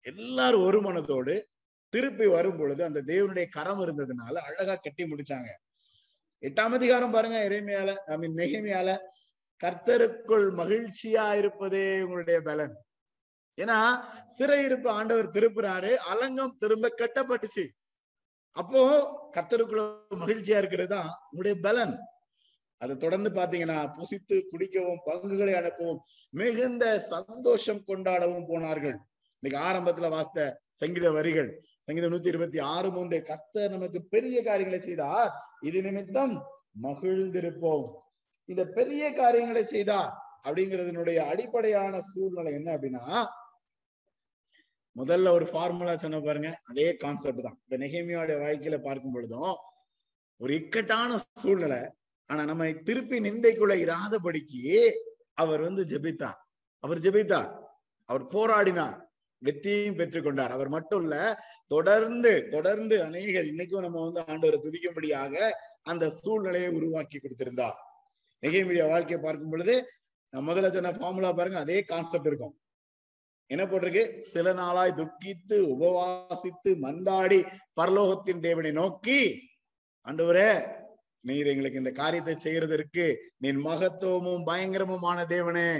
எல்லாரும் 0.01 0.65
ஒரு 0.65 0.81
மனதோடு 0.81 1.43
திருப்பி 1.89 2.27
வரும் 2.27 2.59
பொழுது 2.59 2.85
அந்த 2.85 3.01
தேவனுடைய 3.01 3.49
கரம் 3.49 3.81
இருந்ததுனால 3.81 4.35
அழகா 4.35 4.75
கட்டி 4.75 5.05
முடிச்சாங்க. 5.05 5.51
எட்டாம் 6.43 6.75
அதிகாரம் 6.75 7.11
பாருங்க 7.11 7.39
இறைமையால 7.49 7.95
ஐ 7.95 8.17
மீன் 8.17 8.35
நெகிமையால. 8.35 8.99
கர்த்தருக்குள் 9.65 10.47
மகிழ்ச்சியா 10.53 11.37
இருப்பதே 11.37 12.01
உங்களுடைய 12.03 12.41
பலன். 12.41 12.75
ஏன்னா 13.59 13.79
சிறையிருப்பு 14.39 14.89
ஆண்டவர் 14.89 15.31
திருப்புறாரு 15.31 15.95
அலங்கம் 15.95 16.57
திரும்ப 16.59 16.95
கட்டப்பட்டுச்சு. 16.99 17.69
அப்போ 18.51 18.83
கர்த்தருக்குள்ள 19.35 19.83
மகிழ்ச்சியா 20.11 20.59
இருக்கிறது 20.59 20.89
தான் 20.89 21.11
உங்களுடைய 21.31 21.61
பலன். 21.61 21.99
அதை 22.83 22.95
தொடர்ந்து 23.05 23.31
பாத்தீங்கன்னா 23.39 23.79
புசித்து 23.97 24.37
குடிக்கவும் 24.51 25.03
பங்குகளை 25.09 25.55
அனுப்பவும் 25.61 26.01
மிகுந்த 26.35 26.85
சந்தோஷம் 27.13 27.83
கொண்டாடவும் 27.89 28.49
போனார்கள். 28.51 28.97
இன்னைக்கு 29.43 29.59
ஆரம்பத்துல 29.69 30.09
வாசித்த 30.15 30.47
சங்கீத 30.83 31.09
வரிகள் 31.17 31.51
சங்கீதம் 31.87 32.13
நூத்தி 32.13 32.31
இருபத்தி 32.33 32.59
ஆறு 32.75 32.89
மூன்று 32.97 33.19
கர்த்தர் 33.31 33.75
நமக்கு 33.75 33.99
பெரிய 34.15 34.39
காரியங்களை 34.49 34.81
செய்தார். 34.87 35.31
இது 35.69 35.79
நிமித்தம் 35.87 36.35
மகிழ்ந்திருப்போம். 36.87 37.87
இந்த 38.49 38.63
பெரிய 38.79 39.05
காரியங்களை 39.21 39.63
செய்தார் 39.75 40.11
அப்படிங்கிறதுனுடைய 40.47 41.19
அடிப்படையான 41.33 42.01
சூழ்நிலை 42.11 42.53
என்ன 42.59 42.69
அப்படின்னா 42.77 43.05
முதல்ல 44.97 45.33
ஒரு 45.39 45.47
ஃபார்முலா 45.51 45.95
சொன்ன 46.03 46.21
பாருங்க 46.27 46.51
அதே 46.71 46.87
கான்செப்ட் 47.03 47.45
தான். 47.47 47.57
இப்ப 47.65 47.77
நெகிமியோட 47.83 48.33
வாழ்க்கையில 48.45 48.77
பார்க்கும் 48.87 49.15
பொழுதும் 49.17 49.55
ஒரு 50.41 50.53
இக்கட்டான 50.61 51.19
சூழ்நிலை 51.43 51.81
ஆனா 52.29 52.45
நம்மை 52.45 52.71
திருப்பி 52.89 53.19
நிந்தைக்குள்ள 53.19 53.75
இராதபடிக்கு 53.85 54.93
அவர் 55.35 55.61
வந்து 55.61 55.83
ஜெபித்தார். 55.85 56.39
அவர் 56.85 56.99
ஜெபித்தார். 56.99 57.51
அவர் 58.05 58.25
போராடினார். 58.27 58.97
வெற்றியும் 59.43 59.99
பெற்றுக்கொண்டார் 59.99 60.55
அவர் 60.57 60.69
மட்டும் 60.69 61.03
இல்ல 61.03 61.17
தொடர்ந்து 61.67 62.49
தொடர்ந்து 62.49 63.03
அநேகர் 63.03 63.45
இன்னைக்கும் 63.45 63.85
நம்ம 63.85 64.11
வந்து 64.11 64.21
ஆண்டவரை 64.21 64.59
துதிக்கும்படியாக 64.61 65.51
அந்த 65.83 66.11
சூழ்நிலையை 66.11 66.71
உருவாக்கி 66.71 67.19
கொடுத்திருந்தார். 67.19 67.77
மீடியா 68.43 68.87
வாழ்க்கையை 68.87 69.21
பார்க்கும் 69.25 69.51
பொழுது 69.51 69.75
நான் 70.31 70.49
முதல்ல 70.49 70.73
சொன்ன 70.73 70.93
ஃபார்முலா 70.93 71.33
பாருங்க 71.33 71.59
அதே 71.59 71.83
கான்செப்ட் 71.83 72.27
இருக்கும். 72.27 72.55
என்ன 73.47 73.65
போட்டிருக்கு? 73.65 74.21
சில 74.21 74.53
நாளாய் 74.53 74.95
துக்கித்து 74.97 75.57
உபவாசித்து 75.75 76.71
மன்றாடி 76.83 77.41
பரலோகத்தின் 77.81 78.41
தேவனை 78.41 78.73
நோக்கி 78.73 79.21
ஆண்டவரே 80.07 80.51
நீர் 81.29 81.51
எங்களுக்கு 81.53 81.83
இந்த 81.83 81.93
காரியத்தை 82.01 82.35
செய்யறதற்கு 82.45 83.05
நீன் 83.45 83.61
மகத்துவமும் 83.67 84.45
பயங்கரமுமான 84.51 85.19
தேவனே 85.35 85.71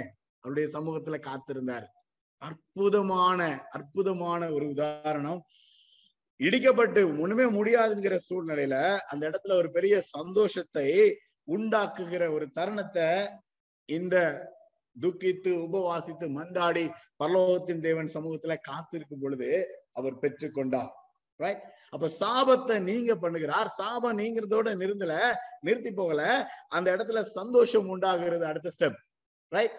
அவருடைய 0.43 0.67
சமூகத்துல 0.75 1.17
காத்திருந்தார். 1.27 1.87
அற்புதமான 2.41 3.39
அற்புதமான 3.77 4.41
ஒரு 4.55 4.65
உதாரணம். 4.73 5.41
இடிக்கப்பட்டு 6.39 7.01
ஒண்ணுமே 7.23 7.45
முடியாதுங்கிற 7.57 8.15
சூழ்நிலையில 8.27 8.75
அந்த 9.11 9.23
இடத்துல 9.29 9.55
ஒரு 9.61 9.69
பெரிய 9.71 9.95
சந்தோஷத்தை 10.15 10.87
உண்டாக்குகிற 11.47 12.23
ஒரு 12.35 12.45
தருணத்தை 12.57 13.07
இந்த 13.89 14.15
துக்கித்து 14.95 15.51
உபவாசித்து 15.65 16.25
மந்தாடி 16.37 16.85
பரலோகத்தின் 17.19 17.83
தேவன் 17.87 18.09
சமூகத்துல 18.15 18.55
காத்திருக்கும் 18.61 19.21
பொழுது 19.23 19.49
அவர் 19.91 20.21
பெற்றுக்கொண்டார். 20.21 20.91
ரைட் 21.39 21.63
அப்ப 21.89 22.09
சாபத்தை 22.19 22.75
நீங்க 22.81 23.11
பண்ணுகிறார். 23.23 23.69
சாபம் 23.79 24.17
நீங்கிறதோட 24.17 24.69
நிறுத்தல 24.81 25.13
நிறுத்தி 25.59 25.91
போகல. 25.91 26.21
அந்த 26.67 26.87
இடத்துல 26.95 27.21
சந்தோஷம் 27.37 27.89
உண்டாகிறது 27.89 28.45
அடுத்த 28.45 28.71
ஸ்டெப் 28.77 28.99
ரைட் 29.51 29.77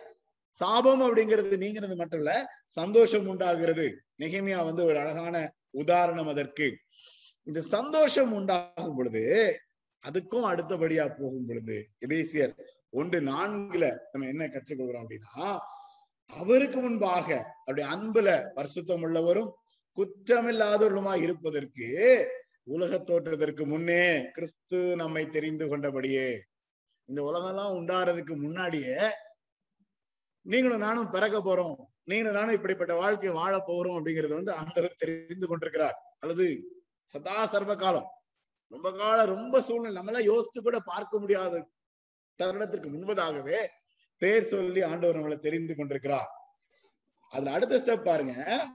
சாபம் 0.58 1.02
அப்படிங்கிறது 1.06 1.56
நீங்கிறது 1.64 1.96
மட்டும் 1.96 2.20
இல்ல 2.20 2.32
சந்தோஷம் 2.76 3.26
உண்டாகிறது. 3.26 3.86
நெகமியா 4.18 4.60
வந்து 4.64 4.82
ஒரு 4.84 4.98
அழகான 4.98 5.36
உதாரணம் 5.70 6.28
அதற்கு. 6.28 6.68
இந்த 7.46 7.60
சந்தோஷம் 7.74 8.32
உண்டாகும் 8.32 8.96
பொழுது 8.96 9.22
அதுக்கும் 10.04 10.46
அடுத்தபடியா 10.50 11.04
போகும் 11.18 11.46
பொழுது 11.46 11.76
எபேசியர் 12.06 12.52
ஒன்று 12.90 13.18
நான்குல 13.20 13.84
நம்ம 14.12 14.28
என்ன 14.28 14.44
கற்றுக்கொள்கிறோம் 14.46 15.04
அப்படின்னா 15.04 15.46
அவருக்கு 16.30 16.78
முன்பாக 16.80 17.28
அப்படி 17.64 17.82
அன்புல 17.86 18.28
பரிசுத்தம் 18.56 19.02
உள்ளவரும் 19.02 19.50
குற்றமில்லாதவர்களுமா 19.96 21.22
இருப்பதற்கு 21.22 21.88
உலக 22.62 22.98
தோற்றத்திற்கு 22.98 23.66
முன்னே 23.66 24.30
கிறிஸ்து 24.30 24.96
நம்மை 24.96 25.26
தெரிந்து 25.26 25.66
கொண்டபடியே. 25.66 26.38
இந்த 27.04 27.22
உலகம்லாம் 27.22 27.76
உண்டாடுறதுக்கு 27.78 28.36
முன்னாடியே 28.36 28.96
நீங்களும் 30.42 30.78
நானும் 30.78 31.10
பிறக்க 31.10 31.38
போறோம். 31.38 31.76
நீங்களும் 32.04 32.36
நானும் 32.36 32.54
இப்படிப்பட்ட 32.54 32.94
வாழ்க்கையை 32.94 33.38
வாழ 33.38 33.64
போறோம் 33.66 33.98
அப்படிங்கறது 34.00 34.34
வந்து 34.34 34.52
ஆண்டவர் 34.52 34.94
தெரிந்து 34.98 35.46
கொண்டிருக்கிறார். 35.46 36.16
அல்லது 36.18 36.46
சதா 37.04 37.46
சர்வ 37.46 37.76
காலம். 37.76 38.08
ரொம்ப 38.68 38.92
காலம் 38.92 39.34
ரொம்ப 39.34 39.60
சூழ்நிலை. 39.60 40.02
நம்மளாம் 40.02 40.32
யோசிச்சு 40.32 40.60
கூட 40.62 40.78
பார்க்க 40.78 41.18
முடியாத 41.18 41.68
தருணத்திற்கு 42.42 42.88
முன்பதாகவே 42.88 43.66
பேர் 44.18 44.46
சொல்லி 44.46 44.82
ஆண்டவர் 44.82 45.16
நம்மளை 45.16 45.38
தெரிந்து 45.38 45.76
கொண்டிருக்கிறார். 45.76 46.28
அதுல 47.30 47.52
அடுத்த 47.52 47.78
ஸ்டெப் 47.78 48.04
பாருங்க. 48.04 48.66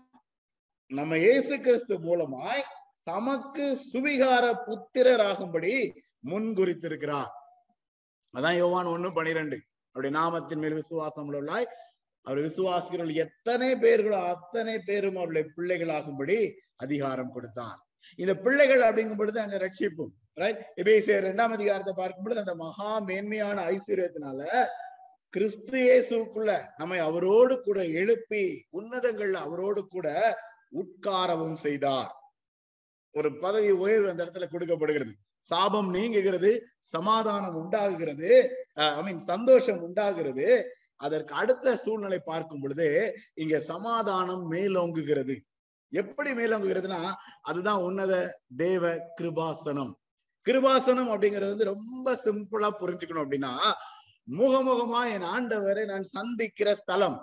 நம்ம 0.91 1.17
இயேசு 1.17 1.59
கிறிஸ்து 1.61 1.95
மூலமாய் 1.99 2.61
தமக்கு 3.03 3.65
சுவிகார 3.93 4.45
புத்திரராகும்படி 4.67 5.93
முன் 6.19 6.49
குறித்திருக்கிறார் 6.57 7.31
அதான் 8.33 8.53
யோவான் 8.53 8.85
ஒண்ணு 8.85 9.09
பனிரெண்டு. 9.13 9.57
அவருடைய 9.95 10.13
நாமத்தின் 10.19 10.59
மேல் 10.59 10.73
விசுவாசம் 10.73 11.27
உள்ளாய் 11.27 11.67
அவர் 12.25 12.39
விசுவாசிகள் 12.39 13.11
எத்தனை 13.15 13.75
பேர்களோ 13.75 14.19
அத்தனை 14.25 14.79
பேரும் 14.79 15.15
அவருடைய 15.15 15.45
பிள்ளைகளாகும்படி 15.57 16.37
அதிகாரம் 16.75 17.31
கொடுத்தார். 17.31 17.79
இந்த 18.19 18.33
பிள்ளைகள் 18.35 18.81
அப்படிங்கும் 18.81 19.17
பொழுது 19.17 19.39
அங்க 19.41 19.57
ரட்சிப்பும் 19.57 20.13
ரைட் 20.37 20.61
இரண்டாம் 21.09 21.51
அதிகாரத்தை 21.51 21.93
பார்க்கும் 21.93 22.23
பொழுது 22.23 22.39
அந்த 22.39 22.55
மகா 22.55 22.99
மேன்மையான 22.99 23.61
ஐஸ்வர்யத்தினால 23.61 24.41
கிறிஸ்து 25.29 25.77
இயேசுக்குள்ள 25.77 26.51
நம்மை 26.77 26.99
அவரோடு 26.99 27.61
கூட 27.61 27.83
எழுப்பி 27.83 28.43
உன்னதங்கள்ல 28.71 29.33
அவரோடு 29.33 29.87
கூட 29.87 30.07
உட்காரவும் 30.81 31.57
செய்தார். 31.65 32.11
ஒரு 33.15 33.29
பதவி 33.43 33.71
உயர்வு 33.83 34.07
அந்த 34.11 34.21
இடத்துல 34.25 34.47
கொடுக்கப்படுகிறது. 34.53 35.13
சாபம் 35.51 35.89
நீங்குகிறது 35.95 36.51
சமாதானம் 36.93 37.57
உண்டாகுகிறது 37.61 38.29
ஐ 38.99 39.01
மீன் 39.07 39.19
சந்தோஷம் 39.31 39.81
உண்டாகிறது. 39.87 40.47
அதற்கு 41.05 41.33
அடுத்த 41.41 41.75
சூழ்நிலை 41.83 42.19
பார்க்கும் 42.29 42.61
பொழுது 42.63 42.87
இங்க 43.43 43.55
சமாதானம் 43.71 44.43
மேலோங்குகிறது. 44.51 45.35
எப்படி 46.01 46.31
மேலோங்குகிறதுனா 46.39 46.99
அதுதான் 47.49 47.83
உன்னத 47.87 48.13
தேவ 48.63 48.93
கிருபாசனம். 49.19 49.91
கிருபாசனம் 50.45 51.11
அப்படிங்கிறது 51.11 51.53
வந்து 51.53 51.71
ரொம்ப 51.73 52.15
சிம்பிளா 52.25 52.69
புரிஞ்சுக்கணும் 52.81 53.25
அப்படின்னா 53.25 53.53
முகமுகமா 54.27 55.01
என் 55.15 55.27
ஆண்டவரை 55.35 55.83
நான் 55.91 56.05
சந்திக்கிற 56.17 56.69
ஸ்தலம். 56.81 57.17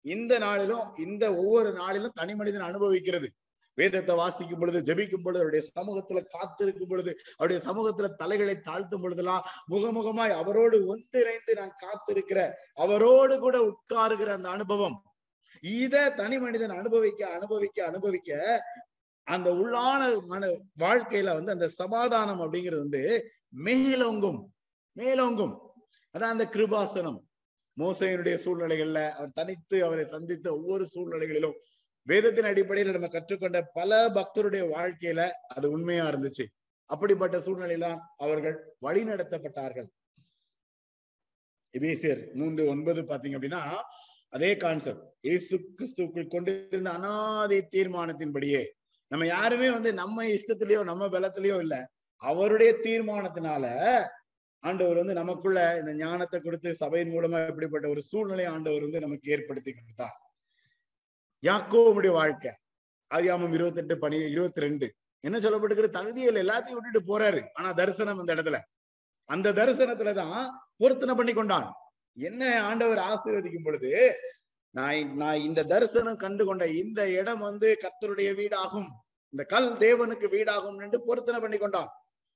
இந்த 0.00 0.38
நாளிலும் 0.38 0.96
இந்த 0.96 1.34
ஒவ்வொரு 1.34 1.72
நாளிலும் 1.72 2.10
தனி 2.14 2.34
மனிதன் 2.34 2.68
அனுபவிக்கிறது. 2.70 3.28
வேதத்தை 3.74 4.16
வாசிக்கும் 4.16 4.58
பொழுது 4.58 4.78
ஜபிக்கும் 4.88 5.22
பொழுது 5.22 5.42
அவருடைய 5.42 5.68
சமூகத்துல 5.78 6.20
காத்திருக்கும் 6.28 6.88
பொழுது 6.88 7.18
அவருடைய 7.36 7.60
சமூகத்துல 7.68 8.08
தலைகளை 8.14 8.54
தாழ்த்தும் 8.54 9.02
பொழுதெல்லாம் 9.02 9.44
முகமுகமாய் 9.70 10.30
அவரோடு 10.30 10.86
ஒன்றிணைந்து 10.86 11.54
நான் 11.54 11.76
காத்திருக்கிற 11.84 12.52
அவரோடு 12.74 13.38
கூட 13.38 13.58
உட்காருகிற 13.68 14.26
அந்த 14.26 14.48
அனுபவம். 14.48 15.02
இத 15.60 16.10
தனி 16.10 16.38
மனிதன் 16.38 16.70
அனுபவிக்க 16.70 17.28
அனுபவிக்க 17.28 17.86
அனுபவிக்க 17.86 18.62
அந்த 19.22 19.50
உள்ளான 19.52 20.24
மன 20.26 20.46
வாழ்க்கையில 20.78 21.32
வந்து 21.32 21.52
அந்த 21.52 21.68
சமாதானம் 21.68 22.40
அப்படிங்கிறது 22.40 22.78
வந்து 22.78 23.30
மேலோங்கும் 23.64 24.40
மேலோங்கும். 24.96 25.56
அதான் 26.14 26.34
அந்த 26.34 26.44
கிருபாசனம். 26.44 27.27
மோசையினுடைய 27.78 28.36
சூழ்நிலைகள்ல 28.44 29.00
அவர் 29.10 29.34
தனித்து 29.34 29.76
அவரை 29.84 30.04
சந்தித்த 30.04 30.46
ஒவ்வொரு 30.52 30.84
சூழ்நிலைகளிலும் 30.94 31.56
வேதத்தின் 32.06 32.44
அடிப்படையில் 32.44 32.92
நம்ம 32.92 33.08
கற்றுக்கொண்ட 33.08 33.58
பல 33.72 34.08
பக்தருடைய 34.08 34.62
வாழ்க்கையில 34.74 35.22
அது 35.46 35.66
உண்மையா 35.70 36.04
இருந்துச்சு. 36.10 36.44
அப்படிப்பட்ட 36.90 37.36
சூழ்நிலையில்தான் 37.40 38.00
அவர்கள் 38.16 38.56
வழி 38.78 39.02
நடத்தப்பட்டார்கள். 39.04 39.88
எபேசியர் 41.74 42.22
மூன்று 42.34 42.62
ஒன்பது 42.68 43.00
பாத்தீங்க 43.02 43.36
அப்படின்னா 43.38 43.62
அதே 44.32 44.50
கான்செப்ட் 44.56 45.04
இயேசு 45.20 45.56
கிறிஸ்துக்குள் 45.76 46.26
கொண்டிருந்த 46.26 46.90
அனாதை 46.90 47.58
தீர்மானத்தின்படியே 47.76 48.62
நம்ம 49.10 49.26
யாருமே 49.26 49.68
வந்து 49.70 49.90
நம்ம 49.92 50.24
இஷ்டத்திலயோ 50.36 50.80
நம்ம 50.84 51.06
பலத்திலயோ 51.08 51.58
இல்ல. 51.60 51.76
அவருடைய 52.22 52.70
தீர்மானத்தினால 52.82 53.64
ஆண்டவர் 54.60 54.96
வந்து 54.96 55.14
நமக்குள்ள 55.14 55.78
இந்த 55.80 55.92
ஞானத்தை 55.92 56.40
கொடுத்து 56.40 56.70
சபையின் 56.74 57.12
மூலமா 57.12 57.38
எப்படிப்பட்ட 57.48 57.88
ஒரு 57.88 58.02
சூழ்நிலை 58.02 58.44
ஆண்டவர் 58.44 58.80
வந்து 58.80 59.00
நமக்கு 59.00 59.30
ஏற்படுத்தி 59.30 59.72
கொடுத்தார். 59.72 60.16
யாக்கோவுடைய 61.42 62.12
வாழ்க்கை 62.12 62.52
அதிகாமம் 63.10 63.52
இருபத்தி 63.52 63.80
எட்டு 63.80 63.98
பனி 63.98 64.16
இருபத்தி 64.30 64.60
ரெண்டு 64.60 64.86
என்ன 65.20 65.36
சொல்லப்பட்டிருக்கிற 65.38 65.90
தகுதியில் 65.98 66.42
எல்லாத்தையும் 66.44 66.78
விட்டுட்டு 66.78 67.02
போறாரு. 67.10 67.40
ஆனா 67.52 67.72
தரிசனம் 67.72 68.18
அந்த 68.18 68.34
இடத்துல. 68.34 68.58
அந்த 69.24 69.52
தரிசனத்துலதான் 69.52 70.48
பொருத்தனை 70.76 71.14
பண்ணி 71.14 71.32
கொண்டான். 71.32 71.68
என்ன 72.16 72.42
ஆண்டவர் 72.62 72.98
ஆசீர்வதிக்கும் 72.98 73.64
பொழுது 73.64 73.90
நான் 74.70 75.14
நான் 75.16 75.44
இந்த 75.48 75.64
தரிசனம் 75.64 76.16
கண்டு 76.16 76.44
கொண்ட 76.44 76.64
இந்த 76.82 77.00
இடம் 77.10 77.38
வந்து 77.38 77.68
கர்த்தருடைய 77.84 78.30
வீடாகும். 78.40 78.88
இந்த 79.34 79.44
கல் 79.44 79.70
தேவனுக்கு 79.84 80.26
வீடாகும் 80.34 80.78
என்று 80.84 80.98
பொருத்தனை 81.04 81.40
பண்ணி 81.40 81.58
கொண்டான். 81.58 81.90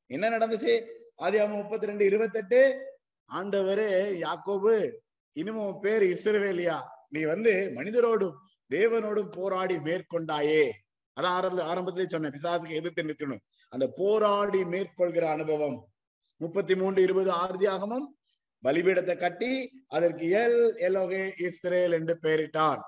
என்ன 0.06 0.38
நடந்துச்சு? 0.38 0.74
ஆதியாம 1.24 1.56
முப்பத்தி 1.60 1.88
ரெண்டு 1.90 2.04
இருபத்தெட்டு. 2.10 2.60
ஆண்டவரே 3.30 3.90
யாக்கோபு 4.24 4.74
இனிமும் 5.36 5.76
பேர் 5.84 6.04
இஸ்ரவேலியா. 6.14 6.76
நீ 7.14 7.20
வந்து 7.32 7.52
மனிதரோடும் 7.76 8.36
தேவனோடும் 8.70 9.30
போராடி 9.36 9.76
மேற்கொண்டாயே. 9.88 10.64
அதான் 11.16 11.36
ஆரம்ப 11.38 11.64
ஆரம்பத்திலே 11.70 12.06
சொன்னேன் 12.06 12.34
பிசாசுக்கு 12.36 12.78
எதிர்த்து 12.80 13.02
நிற்கணும். 13.08 13.42
அந்த 13.72 13.86
போராடி 14.00 14.60
மேற்கொள்கிற 14.74 15.24
அனுபவம். 15.36 15.76
முப்பத்தி 16.40 16.74
மூன்று 16.76 17.00
இருபது 17.02 17.30
ஆர்தியாகமும் 17.42 18.06
பலிபீடத்தை 18.64 19.14
கட்டி 19.16 19.52
அதற்கு 19.96 20.24
எல் 20.42 20.60
எலோகே 20.88 21.22
இஸ்ரேல் 21.46 21.96
என்று 21.98 22.14
பெயரிட்டான். 22.22 22.80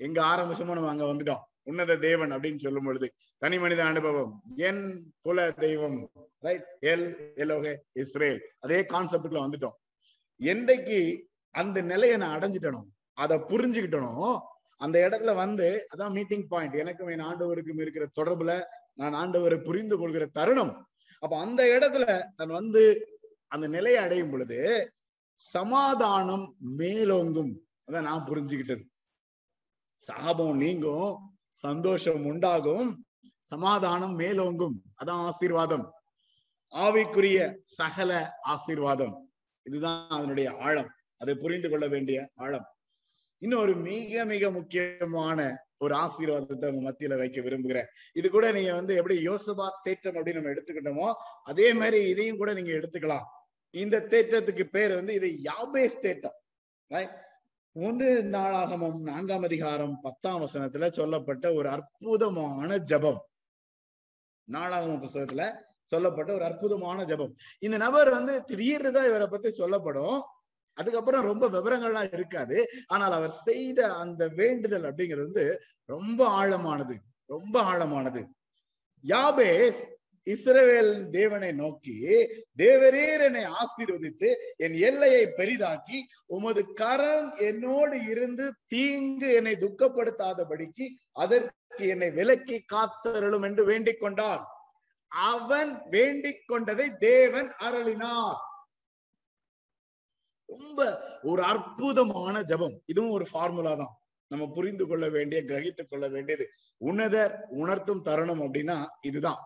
எங்க 0.00 0.18
ஆரம்பிச்சமோ 0.32 0.76
நம்ம 0.78 0.92
அங்க 0.94 1.06
வந்துட்டோம். 1.10 1.42
உன்னத 1.62 1.96
தேவன் 1.96 2.32
அப்படின்னு 2.32 2.58
சொல்லும் 2.58 2.84
பொழுது 2.84 3.12
தனி 3.38 3.58
மனித 3.58 3.84
அனுபவம். 3.84 4.42
என் 4.56 5.14
குல 5.20 5.50
தெய்வம் 5.50 6.10
ரைட் 6.38 6.64
எல் 6.80 7.06
எலோகே 7.36 7.74
இஸ்ரேல். 7.92 8.40
அதே 8.60 8.80
கான்செப்டுக்குள்ள 8.80 9.42
வந்துட்டோம். 9.46 9.76
என்றைக்கு 10.36 11.28
அந்த 11.50 11.80
நிலையை 11.82 12.16
நான் 12.16 12.38
அடைஞ்சிட்டனும் 12.38 12.88
அதை 13.12 13.38
புரிஞ்சுக்கிட்டனும் 13.38 14.38
அந்த 14.76 15.08
இடத்துல 15.08 15.34
வந்து 15.34 15.86
அதான் 15.96 16.12
மீட்டிங் 16.12 16.46
பாயிண்ட் 16.48 16.74
எனக்கும் 16.74 17.08
என் 17.08 17.20
ஆண்டவருக்கும் 17.20 17.80
இருக்கிற 17.80 18.06
தொடர்புல 18.20 18.62
நான் 18.94 19.14
ஆண்டவரை 19.14 19.64
புரிந்து 19.64 19.98
கொள்கிற 19.98 20.26
தருணம். 20.26 20.88
அப்ப 21.18 21.38
அந்த 21.38 21.62
இடத்துல 21.78 22.04
நான் 22.36 22.48
வந்து 22.48 23.08
அந்த 23.46 23.66
நிலையை 23.68 24.02
அடையும் 24.02 24.30
பொழுது 24.30 24.92
சமாதானம் 25.34 26.56
மேலோங்கும். 26.78 27.52
அதான் 27.86 28.02
நான் 28.02 28.26
புரிஞ்சுக்கிட்டது. 28.28 28.84
சாபம் 29.94 30.56
நீங்கும். 30.56 31.31
சந்தோஷம் 31.52 32.24
உண்டாகும் 32.24 33.04
சமாதானம் 33.40 34.18
மேலோங்கும். 34.18 34.76
அதான் 35.04 35.22
ஆசீர்வாதம். 35.28 35.92
ஆவிக்குரிய 36.72 37.56
சகல 37.62 38.38
ஆசீர்வாதம். 38.42 39.32
இதுதான் 39.62 40.08
அதனுடைய 40.08 40.56
ஆழம். 40.56 40.90
அதை 41.16 41.34
புரிந்து 41.34 41.70
கொள்ள 41.70 41.86
வேண்டிய 41.88 42.30
ஆழம். 42.34 42.64
இன்னொரு 43.38 43.74
மிக 43.76 44.24
மிக 44.24 44.50
முக்கியமான 44.50 45.56
ஒரு 45.78 45.94
ஆசீர்வாதத்தை 45.94 46.68
உங்க 46.70 46.82
மத்தியில 46.90 47.18
வைக்க 47.18 47.40
விரும்புகிறேன். 47.40 47.86
இது 48.12 48.30
கூட 48.30 48.52
நீங்க 48.52 48.74
வந்து 48.74 48.96
எப்படி 48.96 49.26
யோசபா 49.26 49.68
தேற்றம் 49.82 50.14
அப்படின்னு 50.14 50.34
நம்ம 50.34 50.50
எடுத்துக்கிட்டோமோ 50.50 51.14
அதே 51.42 51.72
மாதிரி 51.72 52.08
இதையும் 52.08 52.36
கூட 52.36 52.52
நீங்க 52.52 52.72
எடுத்துக்கலாம். 52.72 53.24
இந்த 53.70 54.00
தேற்றத்துக்கு 54.00 54.64
பேர் 54.64 54.94
வந்து 54.94 55.14
இது 55.14 55.28
யாபேஸ் 55.42 55.96
தேட்டம் 56.02 56.36
ரைட் 56.86 57.30
ஒன்று 57.76 58.08
நாளாகமம் 58.24 58.98
நான்காம் 59.00 59.42
அதிகாரம் 59.42 60.00
பத்தாம் 60.00 60.40
வசனத்துல 60.40 60.90
சொல்லப்பட்ட 60.90 61.54
ஒரு 61.54 61.68
அற்புதமான 61.68 62.76
ஜபம். 62.76 63.20
நாளாகம 64.48 64.96
புஸ்தகத்துல 65.04 65.44
சொல்லப்பட்ட 65.84 66.30
ஒரு 66.32 66.44
அற்புதமான 66.44 67.04
ஜபம். 67.04 67.32
இந்த 67.58 67.76
நபர் 67.76 68.10
வந்து 68.10 68.34
திடீர்னு 68.44 68.92
தான் 68.92 69.08
இவரை 69.08 69.26
பத்தி 69.26 69.50
சொல்லப்படும். 69.50 70.18
அதுக்கப்புறம் 70.76 71.24
ரொம்ப 71.24 71.48
விவரங்கள்லாம் 71.48 72.12
இருக்காது. 72.12 72.58
ஆனால் 72.86 73.12
அவர் 73.12 73.30
செய்த 73.30 73.94
அந்த 73.94 74.28
வேண்டுதல் 74.28 74.82
அப்படிங்கிறது 74.82 75.26
வந்து 75.28 75.46
ரொம்ப 75.88 76.20
ஆழமானது 76.40 76.96
ரொம்ப 77.30 77.56
ஆழமானது. 77.72 78.22
யாபேஸ் 79.04 79.82
இஸ்ரவேல் 80.30 81.10
தேவனை 81.10 81.52
நோக்கி 81.52 81.94
தேவரீர் 82.58 83.22
என்னை 83.22 83.44
ஆசீர்வதித்து 83.44 84.34
என் 84.56 84.74
எல்லையை 84.74 85.24
பெரிதாக்கி 85.36 85.98
உமது 86.26 86.72
கரம் 86.72 87.36
என்னோடு 87.36 88.04
இருந்து 88.04 88.52
தீங்கு 88.66 89.32
என்னை 89.32 89.54
துக்கப்படுத்தாதபடிக்கு 89.54 90.88
அதற்கு 91.12 91.88
என்னை 91.88 92.10
விலக்கி 92.10 92.64
காத்தருளும் 92.72 93.44
என்று 93.44 93.64
வேண்டிக் 93.64 94.00
கொண்டான் 94.00 94.44
அவன் 95.08 95.88
வேண்டிக் 95.88 96.42
கொண்டதை 96.46 96.96
தேவன் 96.96 97.52
அருளினார். 97.60 98.38
ரொம்ப 100.44 101.00
ஒரு 101.22 101.42
அற்புதமான 101.42 102.42
ஜபம். 102.42 102.82
இதுவும் 102.86 103.10
ஒரு 103.10 103.26
ஃபார்முலா 103.30 103.74
தான். 103.74 103.94
நம்ம 104.26 104.46
புரிந்து 104.54 104.86
கொள்ள 104.86 105.08
வேண்டிய 105.08 105.42
கிரகித்துக் 105.42 105.88
கொள்ள 105.88 106.08
வேண்டியது. 106.08 106.50
உன்னதர் 106.80 107.40
உணர்த்தும் 107.48 108.02
தருணம் 108.02 108.40
அப்படின்னா 108.40 108.86
இதுதான். 109.00 109.40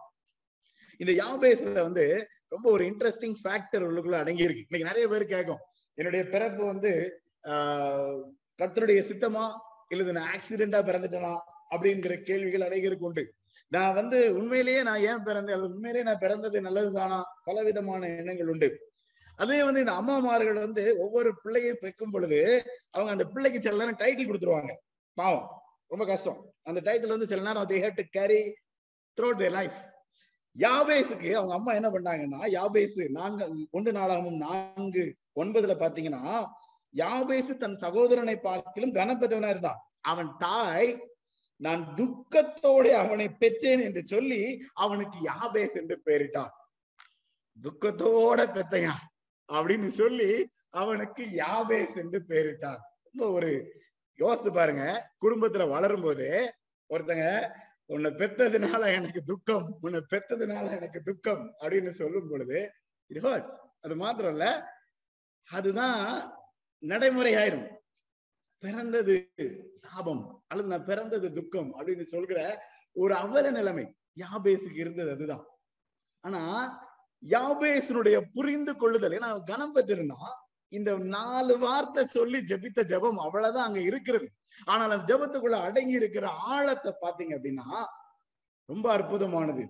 இந்த 0.98 1.24
யாபேஸ்ல 1.24 1.72
வந்து 1.72 2.28
ரொம்ப 2.48 2.70
ஒரு 2.70 2.84
இன்ட்ரெஸ்டிங் 2.84 3.34
ஃபேக்டர் 3.44 3.84
உள்ளுக்குள்ள 3.84 4.12
அடங்கி 4.12 4.42
இருக்கு 4.42 4.64
இன்னைக்கு 4.68 4.78
நிறைய 4.78 5.08
பேர் 5.08 5.24
கேட்கும். 5.24 5.58
என்னுடைய 5.94 6.28
பிறப்பு 6.28 6.64
வந்து 6.64 7.20
ஆஹ் 7.42 8.22
கர்த்தருடைய 8.62 9.02
சித்தமா? 9.02 9.52
இல்லது 9.88 10.12
நான் 10.12 10.38
ஆக்சிடென்டா 10.38 10.84
பிறந்துட்டேனா? 10.84 11.38
அப்படிங்கிற 11.70 12.22
கேள்விகள் 12.22 12.68
அநேகருக்கு 12.68 12.98
உண்டு. 12.98 13.34
நான் 13.68 13.94
வந்து 13.94 14.34
உண்மையிலேயே 14.34 14.82
நான் 14.82 15.00
ஏன் 15.00 15.24
பிறந்தேன்? 15.24 15.52
அல்லது 15.52 15.68
உண்மையிலேயே 15.68 16.02
நான் 16.02 16.18
பிறந்தது 16.18 16.60
நல்லதுதானா? 16.60 17.22
பலவிதமான 17.44 18.08
எண்ணங்கள் 18.08 18.48
உண்டு. 18.48 18.90
அதே 19.36 19.64
வந்து 19.64 19.80
இந்த 19.80 19.92
அம்மாமார்கள் 19.92 20.58
வந்து 20.58 20.96
ஒவ்வொரு 20.98 21.40
பிள்ளையும் 21.42 21.76
பெக்கும் 21.80 22.10
பொழுது 22.12 22.62
அவங்க 22.90 23.12
அந்த 23.12 23.24
பிள்ளைக்கு 23.24 23.60
சில 23.60 23.76
நேரம் 23.76 23.98
டைட்டில் 23.98 24.32
கொடுத்துருவாங்க. 24.32 24.72
பாவம். 25.14 25.62
ரொம்ப 25.86 26.04
கஷ்டம். 26.04 26.54
அந்த 26.62 26.80
டைட்டில் 26.80 27.06
வந்து 27.06 27.26
சில 27.26 27.42
நேரம் 27.42 27.68
they 27.68 27.72
had 27.72 27.94
to 27.94 28.02
carry 28.10 28.56
throughout 29.16 29.38
their 29.38 29.50
life 29.50 29.72
யாபேஸுக்கு 30.56 31.30
அவங்க 31.34 31.54
அம்மா 31.54 31.72
என்ன 31.72 31.88
பண்ணாங்கன்னா 31.90 32.40
யாபேசு 32.48 33.08
நான்கு 33.08 33.66
ஒன்று 33.70 33.92
நாளாகவும் 33.92 34.36
நான்கு 34.36 35.16
ஒன்பதுல 35.40 35.74
பாத்தீங்கன்னா 35.80 36.44
யாபேசு 36.94 37.52
தன் 37.56 37.76
சகோதரனை 37.76 38.36
பார்க்கிலும் 38.36 38.94
கனப்பெற்றவனா 38.94 39.48
இருந்தான் 39.48 39.80
அவன் 40.00 40.30
தாய் 40.38 41.14
நான் 41.60 41.94
துக்கத்தோட 41.96 42.86
அவனை 42.92 43.28
பெற்றேன் 43.28 43.80
என்று 43.80 44.02
சொல்லி 44.06 44.40
அவனுக்கு 44.74 45.18
யாபேஸ் 45.24 45.74
என்று 45.74 45.96
பெயரிட்டான். 46.04 46.52
துக்கத்தோட 47.64 48.40
பெத்தையா 48.56 48.94
அப்படின்னு 49.48 49.86
சொல்லி 49.86 50.50
அவனுக்கு 50.70 51.22
யாபேஸ் 51.22 51.94
என்று 51.96 52.18
பெயரிட்டான். 52.28 52.80
ரொம்ப 53.04 53.30
ஒரு 53.30 53.50
யோசித்து 54.14 54.52
பாருங்க. 54.52 54.84
குடும்பத்துல 55.24 55.68
வளரும் 55.68 56.02
போது 56.02 56.54
ஒருத்தங்க 56.90 57.26
உன்னை 57.86 58.10
பெத்ததுனால 58.10 58.86
எனக்கு 58.92 59.24
துக்கம் 59.24 59.78
உன்னை 59.80 60.00
பெத்ததுனால 60.10 60.70
எனக்கு 60.70 61.02
துக்கம் 61.02 61.54
அப்படின்னு 61.60 61.90
சொல்லும் 61.90 62.28
பொழுது 62.28 62.72
இட் 63.06 63.24
ஹர்ட்ஸ் 63.24 63.56
அது 63.80 63.96
மாத்திரம் 63.96 64.32
இல்ல 64.32 64.46
அதுதான் 65.48 66.00
நடைமுறை 66.78 67.34
ஆயிரும் 67.34 67.68
பிறந்தது 68.58 69.32
சாபம் 69.74 70.44
அல்லது 70.48 70.68
நான் 70.68 70.84
பிறந்தது 70.84 71.32
துக்கம் 71.32 71.74
அப்படின்னு 71.74 72.04
சொல்கிற 72.04 72.38
ஒரு 72.92 73.14
அவல 73.14 73.50
நிலைமை 73.50 73.94
யாபேஸுக்கு 74.20 74.78
இருந்தது 74.78 75.10
அதுதான். 75.10 75.44
ஆனா 76.24 76.40
யாபேசனுடைய 77.22 78.32
புரிந்து 78.34 78.76
கொள்ளுதல் 78.76 79.12
ஏன்னா 79.12 79.44
கனம் 79.44 79.74
பெற்றிருந்தான். 79.74 80.45
இந்த 80.72 80.90
நாலு 80.98 81.58
வார்த்தை 81.58 82.02
சொல்லி 82.06 82.38
ஜெபித்த 82.50 82.80
ஜெபம் 82.92 83.18
அவ்வளவுதான் 83.24 83.68
அங்க 83.68 83.80
இருக்கிறது. 83.80 84.26
ஆனால் 84.64 84.84
அந்த 84.86 84.98
ஜெபத்துக்குள்ள 85.10 85.58
அடங்கி 85.68 85.94
இருக்கிற 86.00 86.26
ஆழத்தை 86.52 86.92
பாத்தீங்க 87.04 87.34
அப்படின்னா 87.38 87.66
ரொம்ப 88.68 88.86
அற்புதமானது. 88.96 89.64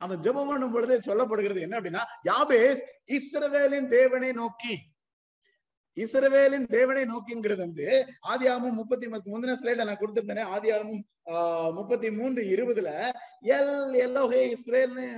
அந்த 0.00 0.14
ஜெபம் 0.26 0.50
பண்ணும் 0.50 0.74
பொழுது 0.74 0.94
சொல்லப்படுகிறது 1.06 1.60
என்ன 1.60 1.78
அப்படின்னா 1.78 2.04
யாபேஸ் 2.28 2.82
இஸ்ரவேலின் 3.18 3.88
தேவனை 3.88 4.30
நோக்கி. 4.32 4.74
இஸ்ரவேலின் 5.96 6.66
தேவனை 6.76 7.02
நோக்கிங்கிறது 7.04 7.62
வந்து 7.64 7.86
ஆதியாமும் 8.32 8.78
முப்பத்தி 8.80 9.06
முந்தின 9.32 9.56
ஸ்லைட்ல 9.60 9.86
நான் 9.88 10.00
கொடுத்திருந்தேன் 10.00 10.52
ஆதியாமும் 10.56 11.02
ஆஹ் 11.32 11.72
முப்பத்தி 11.72 12.08
மூன்று 12.10 12.42
இருபதுல 12.54 12.90
எல் 13.56 13.74
எல்லோஹே 14.06 14.42
இஸ்ரேல்னு 14.54 15.08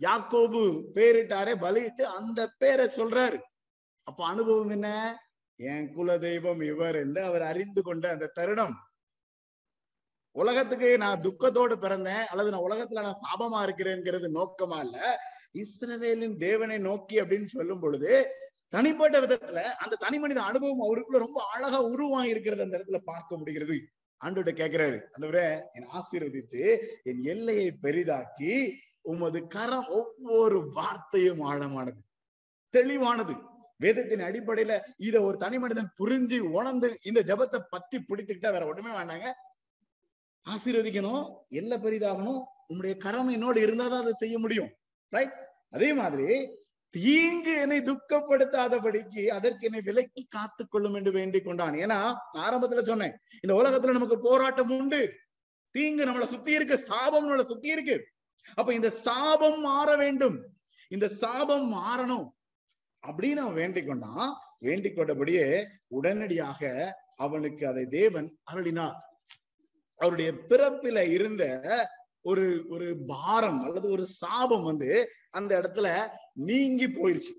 யாக்கோபு 0.00 0.62
பேரிட்டாரே 0.94 1.54
பலியிட்டு 1.64 2.04
அந்த 2.18 2.40
பேரை 2.58 2.86
சொல்றாரு. 2.96 3.38
அப்ப 4.04 4.26
அனுபவம் 4.26 4.70
என்ன? 4.70 4.88
என் 5.56 5.92
குல 5.92 6.18
தெய்வம் 6.18 6.60
இவர் 6.60 6.96
என்று 6.96 7.22
அவர் 7.22 7.42
அறிந்து 7.42 7.82
கொண்ட 7.82 8.10
அந்த 8.10 8.26
தருணம். 8.26 8.74
உலகத்துக்கு 10.36 10.98
நான் 10.98 11.20
துக்கத்தோடு 11.20 11.74
பிறந்தேன். 11.76 12.24
அல்லது 12.24 12.50
நான் 12.50 12.66
உலகத்துல 12.68 13.02
நான் 13.02 13.22
சாபமா 13.24 13.60
இருக்கிறேங்கிறது 13.66 14.28
நோக்கமா 14.38 14.78
இல்ல. 14.84 14.98
இஸ்ரவேலின் 15.54 16.36
தேவனை 16.36 16.78
நோக்கி 16.78 17.20
அப்படின்னு 17.20 17.44
சொல்லும் 17.44 17.80
பொழுது 17.80 18.12
தனிப்பட்ட 18.68 19.20
விதத்துல 19.20 19.60
அந்த 19.62 19.96
தனி 19.96 20.18
மனித 20.18 20.42
அனுபவம் 20.42 20.80
அவருக்குள்ள 20.80 21.18
ரொம்ப 21.18 21.40
அழகா 21.52 21.82
உருவாகி 21.82 22.28
இருக்கிறது 22.28 22.62
அந்த 22.62 22.78
இடத்துல 22.78 22.98
பார்க்க 23.04 23.36
முடிகிறது. 23.36 23.76
ஆண்டோட 24.24 24.50
கேட்கிறாரு 24.60 24.98
ஆண்டவரே 25.14 25.46
என் 25.72 25.88
ஆசீர்வதித்து 25.88 26.62
என் 27.02 27.22
எல்லையை 27.22 27.78
பெரிதாக்கி 27.82 28.52
உமது 29.00 29.46
கரம் 29.46 29.86
ஒவ்வொரு 29.86 30.70
வார்த்தையும் 30.72 31.40
ஆழமானது 31.40 32.00
தெளிவானது. 32.74 33.34
வேதத்தின் 33.76 34.20
அடிப்படையில 34.20 34.80
இத 34.96 35.20
ஒரு 35.20 35.36
தனி 35.36 35.58
மனிதன் 35.58 35.92
புரிஞ்சு 35.98 36.38
உணர்ந்து 36.38 36.98
இந்த 37.02 37.22
ஜெபத்தை 37.22 37.60
பற்றி 37.70 37.98
பிடித்துக்கிட்டா 37.98 38.50
வேற 38.52 38.66
ஒண்ணுமே 38.66 38.90
வேண்டாங்க. 38.90 39.28
ஆசீர்வதிக்கணும் 40.46 41.24
எல்ல 41.50 41.74
பெரிதாகணும் 41.78 42.40
உங்களுடைய 42.66 42.96
கரம் 42.96 43.28
என்னோடு 43.28 43.66
இருந்தாதான் 43.66 44.02
அதை 44.04 44.12
செய்ய 44.16 44.38
முடியும். 44.38 44.70
ரைட் 45.08 45.34
அதே 45.70 45.92
மாதிரி 45.92 46.28
தீங்கு 46.90 47.52
என்னை 47.60 47.78
துக்கப்படுத்தாதபடிக்கு 47.80 49.26
அதற்கு 49.26 49.66
என்னை 49.66 49.80
விலக்கி 49.80 50.26
காத்துக் 50.28 50.70
கொள்ளும் 50.70 50.94
என்று 50.94 51.12
வேண்டிக் 51.12 51.44
கொண்டான். 51.44 51.74
ஏன்னா 51.74 51.98
ஆரம்பத்துல 52.34 52.82
சொன்னேன் 52.82 53.16
இந்த 53.40 53.54
உலகத்துல 53.54 53.92
நமக்கு 53.92 54.18
போராட்டம் 54.18 54.78
உண்டு. 54.78 55.12
தீங்கு 55.70 56.04
நம்மளை 56.04 56.24
சுத்தி 56.24 56.52
இருக்கு 56.52 56.76
சாபம் 56.78 57.26
நம்மளை 57.26 57.44
சுத்தி 57.44 57.68
இருக்கு. 57.68 57.96
அப்ப 58.54 58.74
இந்த 58.74 58.90
சாபம் 58.90 59.60
மாற 59.60 59.96
வேண்டும். 59.96 60.36
இந்த 60.88 61.08
சாபம் 61.08 61.66
மாறணும். 61.72 62.26
அப்படின்னு 63.06 63.42
அவன் 63.44 63.54
வேண்டிக் 63.54 63.86
கொண்டான். 63.86 64.28
வேண்டிக் 64.58 64.96
கொண்டபடியே 64.98 65.46
உடனடியாக 65.88 66.60
அவனுக்கு 67.16 67.66
அதை 67.66 67.86
தேவன் 67.86 68.28
அருளினார். 68.52 68.96
அவருடைய 70.00 70.30
பிறப்பில 70.48 70.98
இருந்த 71.10 71.44
ஒரு 72.22 72.44
ஒரு 72.68 72.86
பாரம் 73.06 73.60
அல்லது 73.62 73.86
ஒரு 73.90 74.04
சாபம் 74.06 74.64
வந்து 74.64 74.90
அந்த 75.30 75.52
இடத்துல 75.60 75.88
நீங்கி 76.32 76.86
போயிருச்சு. 76.86 77.34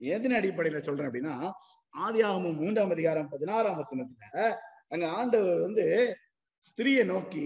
எதன் 0.00 0.36
அடிப்படையில 0.38 0.78
சொல்றேன் 0.78 1.08
அப்படின்னா 1.08 1.50
ஆதியாகமும் 2.04 2.56
மூன்றாம் 2.56 2.90
அதிகாரம் 2.90 3.28
பதினாறாம் 3.28 3.78
வசனத்துல 3.80 4.54
அங்க 4.88 5.06
ஆண்டவர் 5.08 5.60
வந்து 5.60 6.16
ஸ்திரியை 6.64 7.04
நோக்கி 7.04 7.44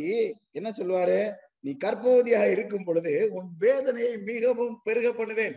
என்ன 0.50 0.68
சொல்லுவாரு? 0.70 1.20
நீ 1.60 1.70
கற்பவதியாக 1.84 2.50
இருக்கும் 2.50 2.84
பொழுது 2.84 3.28
உன் 3.30 3.48
வேதனையை 3.58 4.12
மிகவும் 4.30 4.80
பெருக 4.84 5.12
பண்ணுவேன். 5.12 5.56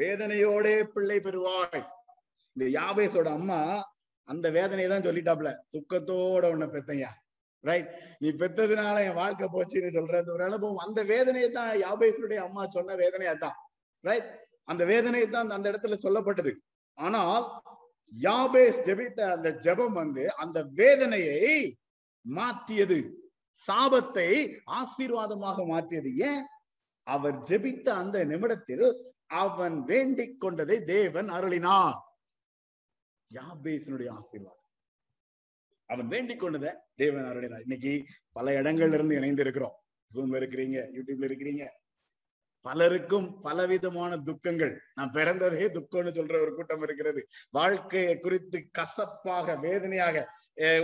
வேதனையோடே 0.00 0.74
பிள்ளை 0.94 1.18
பெறுவாய். 1.26 1.84
இந்த 2.56 2.64
யாபேஸோட 2.78 3.28
அம்மா 3.38 3.60
அந்த 4.28 4.46
வேதனையை 4.56 4.88
தான் 4.90 5.06
சொல்லிட்டாப்ல. 5.08 5.50
துக்கத்தோட 5.74 6.44
உன்னை 6.54 6.68
பெத்தையா 6.74 7.10
ரைட் 7.64 7.88
நீ 8.22 8.28
பெத்ததுனால 8.40 8.96
என் 9.06 9.18
வாழ்க்கை 9.22 9.46
போச்சுன்னு 9.54 9.90
சொல்றது 9.96 10.28
ஒரு 10.34 10.44
அனுபவம். 10.48 10.82
அந்த 10.86 11.00
வேதனையை 11.12 11.48
தான் 11.50 11.70
யாபேஸுடைய 11.84 12.40
அம்மா 12.46 12.62
சொன்ன 12.76 12.96
வேதனையா 13.02 13.32
தான். 13.44 13.56
ரைட் 14.04 14.28
அந்த 14.64 14.82
வேதனையை 14.84 15.28
தான் 15.28 15.56
அந்த 15.56 15.66
இடத்துல 15.72 15.96
சொல்லப்பட்டது. 16.04 16.52
ஆனால் 16.98 17.44
யாபேஸ் 18.12 18.78
ஜெபித்த 18.88 19.20
அந்த 19.36 19.48
ஜெபம் 19.64 19.96
வந்து 20.02 20.24
அந்த 20.44 20.58
வேதனையை 20.80 21.40
மாற்றியது. 22.26 22.98
சாபத்தை 23.60 24.28
ஆசீர்வாதமாக 24.78 25.64
மாற்றியது. 25.72 26.10
ஏன்? 26.28 26.42
அவர் 27.06 27.36
ஜெபித்த 27.48 27.88
அந்த 28.02 28.18
நிமிடத்தில் 28.24 28.86
அவன் 29.30 29.84
வேண்டிக் 29.84 30.40
கொண்டதை 30.40 30.84
தேவன் 30.84 31.28
அருளினார். 31.30 31.98
யாபேசனுடைய 33.30 34.10
ஆசீர்வாதம். 34.10 34.54
அவன் 35.86 36.08
வேண்டிக் 36.08 36.40
கொண்டதை 36.40 36.70
தேவன் 36.94 37.24
அருளினார். 37.24 37.60
இன்னைக்கு 37.60 37.92
பல 38.32 38.60
இடங்கள்ல 38.60 38.96
இருந்து 38.98 39.14
இணைந்து 39.14 39.42
இருக்கிறோம் 39.42 39.76
ஜூம்ல 40.14 40.38
இருக்கிறீங்க 40.40 40.78
யூடியூப்ல 40.96 41.28
இருக்கிறீங்க. 41.30 41.64
பலருக்கும் 42.60 43.40
பலவிதமான 43.40 44.12
துக்கங்கள். 44.28 44.80
நான் 44.94 45.12
பிறந்ததே 45.12 45.66
துக்கம்னு 45.76 46.14
சொல்ற 46.18 46.40
ஒரு 46.40 46.54
கூட்டம் 46.54 46.82
இருக்கிறது. 46.82 47.20
வாழ்க்கையை 47.50 48.18
குறித்து 48.18 48.68
கசப்பாக 48.70 49.56
வேதனையாக 49.56 50.16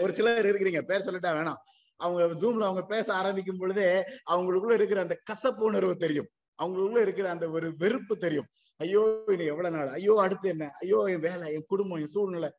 ஒரு 0.03 0.15
சிலர் 0.15 0.47
இருக்கிறீங்க 0.47 0.83
பேர் 0.83 1.07
சொல்லிட்டா 1.07 1.33
வேணாம். 1.39 1.61
அவங்க 1.97 2.47
ஜூம்ல 2.47 2.69
அவங்க 2.69 2.85
பேச 2.95 3.15
ஆரம்பிக்கும் 3.15 3.59
பொழுதே 3.59 3.89
அவங்களுக்குள்ள 4.31 4.75
இருக்கிற 4.75 5.01
அந்த 5.01 5.21
கசப்பு 5.25 5.65
உணர்வு 5.65 5.97
தெரியும். 5.97 6.31
அவங்களுக்குள்ள 6.63 7.01
இருக்கிற 7.01 7.31
அந்த 7.31 7.49
ஒரு 7.49 7.77
வெறுப்பு 7.77 8.19
தெரியும். 8.19 8.49
ஐயோ 8.77 9.25
இன்னும் 9.27 9.47
எவ்வளவு 9.47 9.77
நாள்? 9.77 9.89
ஐயோ 9.89 10.21
அடுத்து 10.21 10.49
என்ன? 10.49 10.71
ஐயோ 10.81 11.05
என் 11.09 11.21
வேலை 11.21 11.53
என் 11.53 11.65
குடும்பம் 11.67 11.99
என் 11.99 12.07
சூழ்நிலை. 12.07 12.51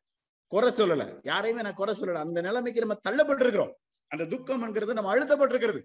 குறை 0.46 0.72
சொல்லல. 0.72 1.20
யாரையுமே 1.22 1.62
நான் 1.62 1.74
குறை 1.74 1.94
சொல்லல. 2.00 2.12
அந்த 2.12 2.40
நிலைமைக்கு 2.40 2.84
நம்ம 2.84 2.96
தள்ளப்பட்டிருக்கிறோம். 3.08 3.72
அந்த 4.08 4.24
துக்கம்ங்கிறது 4.24 4.92
நம்ம 4.92 5.12
அழுத்தப்பட்டிருக்கிறது. 5.14 5.80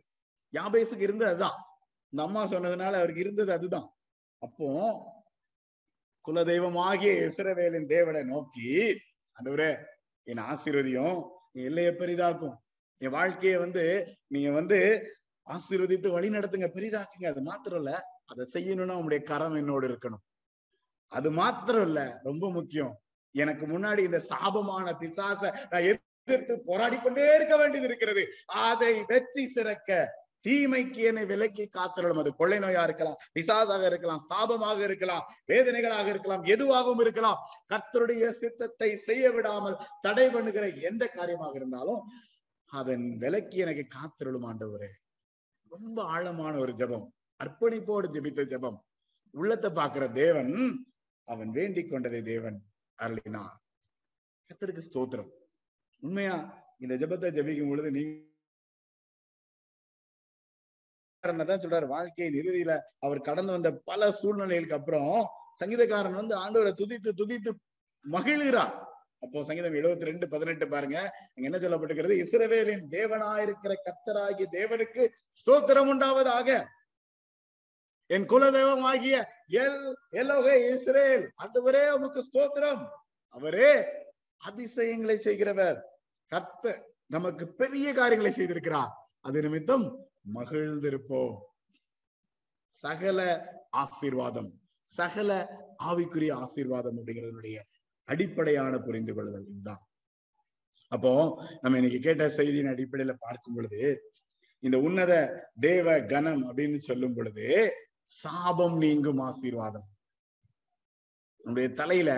யாபேசுக்கு 0.54 1.02
இருந்தது 1.02 1.30
அதுதான். 1.30 1.58
இந்த 2.10 2.24
அம்மா 2.24 2.42
சொன்னதுனால 2.46 2.94
அவருக்கு 2.94 3.22
இருந்தது 3.22 3.52
அதுதான். 3.52 3.88
அப்போ 4.38 4.68
குலதெய்வமாகிய 6.26 7.12
இஸ்ரவேலின் 7.28 7.86
தேவனை 7.86 8.24
நோக்கி 8.24 8.68
அந்தவரே 9.38 9.84
என் 10.24 10.38
ஆசீர்வதியும் 10.38 11.16
என் 11.52 11.64
எல்லையை 11.64 11.94
பெரிதாக்கும். 11.94 12.56
என் 12.98 13.10
வாழ்க்கையை 13.10 13.60
வந்து 13.60 14.16
நீங்க 14.28 14.52
வந்து 14.52 14.80
ஆசீர்வதித்து 15.56 16.10
வழி 16.16 16.30
நடத்துங்க 16.36 16.70
பெரிதாக்குங்க. 16.78 17.28
அது 17.34 17.42
மாத்திரம் 17.50 17.82
இல்ல 17.84 17.94
அதை 18.32 18.44
செய்யணும்னா 18.56 18.98
உங்களுடைய 19.00 19.22
கரம் 19.32 19.58
என்னோடு 19.62 19.86
இருக்கணும். 19.90 20.24
அது 21.12 21.30
மாத்திரம் 21.42 21.86
இல்ல 21.90 22.02
ரொம்ப 22.30 22.46
முக்கியம். 22.58 22.94
எனக்கு 23.36 23.66
முன்னாடி 23.74 24.02
இந்த 24.10 24.20
சாபமான 24.32 24.88
பிசாச 25.02 25.42
நான் 25.72 25.88
எதிர்த்து 25.92 26.56
போராடி 26.70 26.98
கொண்டே 26.98 27.28
இருக்க 27.36 27.56
வேண்டியது 27.62 27.88
இருக்கிறது. 27.90 28.24
அதை 28.70 28.94
வெற்றி 29.12 29.44
சிறக்க 29.56 30.00
தீமைக்கு 30.46 31.02
என்னை 31.10 31.24
விலக்கி 31.32 31.66
காத்திரணும் 31.76 32.22
அது 32.22 32.32
கொள்ளை 32.40 32.58
நோயா 32.64 32.84
இருக்கலாம் 32.88 33.20
பிசாசாக 33.36 33.84
இருக்கலாம் 33.90 34.22
சாபமாக 34.30 34.80
இருக்கலாம் 34.88 35.26
வேதனைகளாக 35.52 36.08
இருக்கலாம் 36.14 36.46
எதுவாகவும் 36.54 37.04
இருக்கலாம். 37.06 37.42
கர்த்தருடைய 37.72 38.32
சித்தத்தை 38.40 38.90
செய்ய 39.08 39.26
விடாமல் 39.36 39.78
தடை 40.06 40.28
பண்ணுகிற 40.36 40.68
எந்த 40.90 41.04
காரியமாக 41.18 41.56
இருந்தாலும் 41.62 42.02
அதன் 42.72 43.06
விலக்கி 43.24 43.58
எனக்கு 43.66 43.86
காத்திரலும் 43.98 44.48
ஆண்டவரே. 44.52 44.92
ரொம்ப 45.74 46.04
ஆழமான 46.04 46.54
ஒரு 46.58 46.72
ஜெபம். 46.72 47.06
அர்ப்பணிப்போடு 47.44 48.08
ஜெபித்த 48.16 48.42
ஜெபம். 48.54 48.78
உள்ளத்தை 49.34 49.70
பார்க்கிற 49.72 50.10
தேவன் 50.10 50.52
அவன் 51.24 51.52
வேண்டிக் 51.52 51.92
கொண்டதை 51.92 52.22
தேவன் 52.22 52.58
அருளினார். 52.98 53.56
கர்த்தருக்கு 54.50 54.84
ஸ்தோத்திரம். 54.88 55.32
உண்மையா 56.02 56.36
இந்த 56.80 56.94
ஜெபத்தை 57.02 57.30
ஜெபிக்கும் 57.38 57.70
பொழுது 57.70 57.92
நீங்க 57.92 58.30
தான் 61.24 61.64
சொல்றாரு. 61.64 61.88
வாழ்க்கையின் 61.88 62.38
இறுதியில 62.42 62.80
அவர் 63.00 63.28
கடந்து 63.30 63.52
வந்த 63.52 63.72
பல 63.90 64.12
சூழ்நிலைகளுக்கு 64.22 64.80
அப்புறம் 64.80 65.12
சங்கீதக்காரன் 65.62 66.20
வந்து 66.22 66.36
ஆண்டவரை 66.44 66.72
துதித்து 66.82 67.12
துதித்து 67.22 67.52
மகிழ்கிறார். 68.06 68.76
அப்போ 69.24 69.44
சங்கீதம் 69.44 69.74
எழுபத்தி 69.74 70.10
ரெண்டு 70.10 70.28
பதினெட்டு 70.28 70.66
பாருங்க. 70.68 70.98
அங்க 71.34 71.46
என்ன 71.50 71.58
சொல்லப்பட்டிருக்கிறது? 71.58 72.16
இஸ்ரவேலின் 72.24 72.86
தேவனாயிருக்கிற 72.96 73.74
கத்தராகிய 73.88 74.46
தேவனுக்கு 74.52 75.04
ஸ்தோத்திரம் 75.42 75.90
உண்டாவதாக. 75.94 76.50
என் 78.08 78.26
குலதெய்வம் 78.26 78.86
ஆகிய 78.92 79.18
எல் 79.50 79.84
எல்லோகே 80.22 80.56
இஸ்ரேல் 80.74 81.26
ஆண்டவரே 81.44 81.84
உமக்கு 81.92 82.22
ஸ்தோத்திரம். 82.30 82.82
அவரே 83.36 83.72
அதிசயங்களை 84.38 85.20
செய்கிறவர். 85.20 85.78
கத்த 86.32 86.74
நமக்கு 87.08 87.46
பெரிய 87.62 87.88
காரியங்களை 87.94 88.32
செய்திருக்கிறார். 88.34 88.92
அது 89.22 89.42
நிமித்தம் 89.42 89.86
மகிழ்ந்திருப்போம். 90.34 91.36
சகல 92.84 93.20
ஆசீர்வாதம் 93.70 94.50
சகல 94.92 95.32
ஆவிக்குரிய 95.84 96.32
ஆசீர்வாதம் 96.34 96.98
அப்படிங்கிறதுடைய 96.98 97.58
அடிப்படையான 98.08 98.80
புரிந்து 98.80 99.14
கொள்ளுதல் 99.14 99.46
இதுதான் 99.46 99.82
அப்போ 100.92 101.12
நம்ம 101.62 101.78
இன்னைக்கு 101.78 102.00
கேட்ட 102.00 102.30
செய்தியின் 102.30 102.68
அடிப்படையில 102.68 103.14
பார்க்கும் 103.20 103.54
பொழுது 103.54 103.82
இந்த 104.60 104.80
உன்னத 104.80 105.14
தேவ 105.60 106.00
கணம் 106.02 106.48
அப்படின்னு 106.48 106.78
சொல்லும் 106.78 107.14
பொழுது 107.14 107.46
சாபம் 108.06 108.78
நீங்கும் 108.78 109.20
ஆசீர்வாதம். 109.20 109.88
நம்முடைய 111.46 111.74
தலையில 111.74 112.12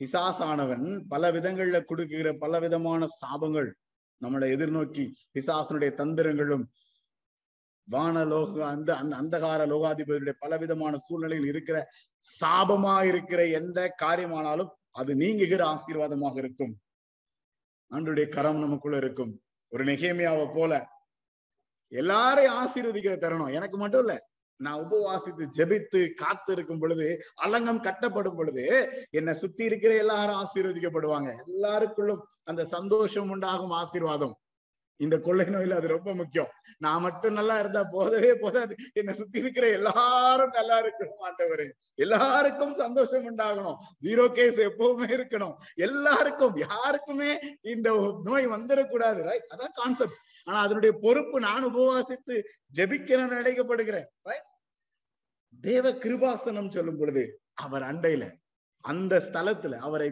பிசாசானவன் 0.00 1.06
பல 1.08 1.30
விதங்கள்ல 1.30 1.80
கொடுக்குகிற 1.88 2.38
பல 2.38 2.60
விதமான 2.60 3.06
சாபங்கள் 3.20 3.68
நம்மளை 4.22 4.46
எதிர்நோக்கி 4.56 5.04
பிசாசனுடைய 5.34 5.90
தந்திரங்களும் 5.94 6.64
வானலோக 7.90 8.60
அந்த 8.60 8.96
அந்த 8.96 9.16
அந்தகார 9.16 9.62
லோகாதிபதியுடைய 9.66 10.32
பலவிதமான 10.38 10.96
சூழ்நிலையில் 10.96 11.46
இருக்கிற 11.46 11.88
சாபமா 12.40 13.04
இருக்கிற 13.04 13.46
எந்த 13.46 13.94
காரியமானாலும் 14.02 14.68
அது 14.90 15.14
நீங்குகிற 15.14 15.62
ஆசீர்வாதமாக 15.62 16.36
இருக்கும். 16.36 16.80
ஆண்டுடைய 17.90 18.28
கரம் 18.28 18.58
நமக்குள்ள 18.58 18.96
இருக்கும். 18.96 19.42
ஒரு 19.68 19.84
நெகேமியாவை 19.84 20.54
போல 20.54 20.86
எல்லாரையும் 21.88 22.54
ஆசீர்வதிக்கிற 22.54 23.18
தருணம். 23.18 23.46
எனக்கு 23.46 23.76
மட்டும் 23.76 24.00
இல்ல 24.00 24.28
நான் 24.56 24.80
உபவாசித்து 24.80 25.46
ஜெபித்து 25.56 26.14
காத்து 26.14 26.52
இருக்கும் 26.52 26.78
பொழுது 26.78 27.20
அலங்கம் 27.44 27.82
கட்டப்படும் 27.82 28.36
பொழுது 28.36 28.64
என்னை 29.10 29.34
சுத்தி 29.34 29.64
இருக்கிற 29.64 29.96
எல்லாரும் 29.96 30.36
ஆசீர்வதிக்கப்படுவாங்க. 30.36 31.36
எல்லாருக்குள்ளும் 31.58 32.22
அந்த 32.44 32.64
சந்தோஷம் 32.64 33.30
உண்டாகும் 33.30 33.70
ஆசீர்வாதம். 33.70 34.38
இந்த 34.96 35.16
கொள்ளை 35.18 35.44
நோயில 35.46 35.76
அது 35.78 35.88
ரொம்ப 35.88 36.14
முக்கியம். 36.14 36.50
நான் 36.78 37.00
மட்டும் 37.00 37.36
நல்லா 37.38 37.58
இருந்தா 37.58 37.82
போதவே 37.92 38.30
போதாது. 38.42 38.74
என்னை 38.92 39.14
சுத்தி 39.14 39.38
இருக்கிற 39.38 39.68
எல்லாரும் 39.68 40.52
நல்லா 40.58 40.76
இருக்கணும் 40.82 41.22
மாட்டவரே 41.24 41.66
எல்லாருக்கும் 41.94 42.74
சந்தோஷம் 42.74 43.26
உண்டாகணும். 43.30 43.78
ஜீரோ 44.06 44.32
கேஸ் 44.32 44.60
எப்பவுமே 44.68 45.08
இருக்கணும். 45.16 45.54
எல்லாருக்கும் 45.86 46.56
யாருக்குமே 46.66 47.30
இந்த 47.74 47.90
நோய் 48.24 48.46
வந்துடக்கூடாது 48.46 49.22
ரைட் 49.30 49.50
அதான் 49.54 49.76
கான்செப்ட் 49.80 50.18
ஆனா 50.44 50.58
அதனுடைய 50.60 50.94
பொறுப்பு 51.04 51.40
நான் 51.40 51.68
உபவாசித்து 51.70 52.36
ஜபிக்கிறேன்னு 52.78 53.40
நினைக்கப்படுகிறேன் 53.40 54.08
ரைட் 54.30 54.48
தேவ 55.60 55.90
கிருபாசனம் 56.04 56.72
சொல்லும் 56.76 56.98
பொழுது 56.98 57.22
அவர் 57.64 57.82
அண்டையில 57.82 58.24
அந்த 58.84 59.18
ஸ்தலத்துல 59.26 59.74
அவரை 59.88 60.08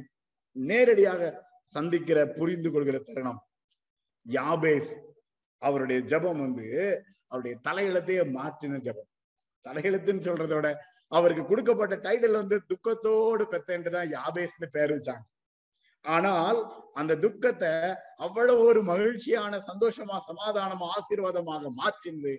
நேரடியாக 0.57 1.23
சந்திக்கிற 1.75 2.19
புரிந்து 2.27 2.71
கொள்கிற 2.71 2.97
தருணம். 2.99 3.41
யாபேஸ் 4.27 4.93
அவருடைய 5.59 6.01
ஜபம் 6.03 6.41
வந்து 6.41 6.67
அவருடைய 7.27 7.55
தலையெழுத்தையே 7.69 8.23
மாற்றின 8.39 8.79
ஜபம். 8.79 9.11
தலையெழுத்துன்னு 9.65 10.27
சொல்றதோட 10.29 10.69
அவருக்கு 11.09 11.45
கொடுக்கப்பட்ட 11.45 11.95
டைட்டில் 11.97 12.41
வந்து 12.41 12.57
துக்கத்தோடு 12.71 13.45
பெத்தேன்ட்டு 13.53 13.91
தான் 13.91 14.11
யாபேஸ்னு 14.11 14.69
பேர் 14.71 14.95
வச்சாங்க. 14.97 15.25
ஆனால் 16.05 16.59
அந்த 16.93 17.13
துக்கத்தை 17.17 17.73
அவ்வளவு 18.17 18.63
ஒரு 18.65 18.81
மகிழ்ச்சியான 18.83 19.61
சந்தோஷமா 19.71 20.17
சமாதானமா 20.31 20.87
ஆசீர்வாதமாக 20.97 21.71
மாற்றினது 21.81 22.35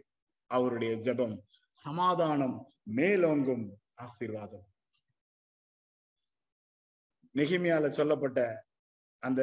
அவருடைய 0.51 0.93
ஜபம். 0.95 1.36
சமாதானம் 1.77 2.57
மேலோங்கும் 2.95 3.65
ஆசீர்வாதம். 3.95 4.65
நெகிமியால 7.36 7.89
சொல்லப்பட்ட 7.89 8.39
அந்த 9.28 9.41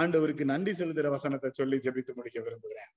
ஆண்டவருக்கு 0.00 0.44
நன்றி 0.52 0.72
செலுத்துற 0.78 1.08
வசனத்தை 1.16 1.48
சொல்லி 1.58 1.76
ஜெபித்து 1.86 2.12
முடிக்க 2.18 2.38
விரும்புகிறேன். 2.40 2.92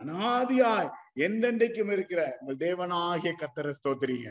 அனாதியாய் 0.00 0.88
என்றென்றைக்கும் 1.26 1.92
இருக்கிற 1.96 2.20
உங்கள் 2.40 2.60
தேவனாகிய 2.64 3.32
கத்தர 3.42 3.72
ஸ்தோத்திரிங்க. 3.78 4.30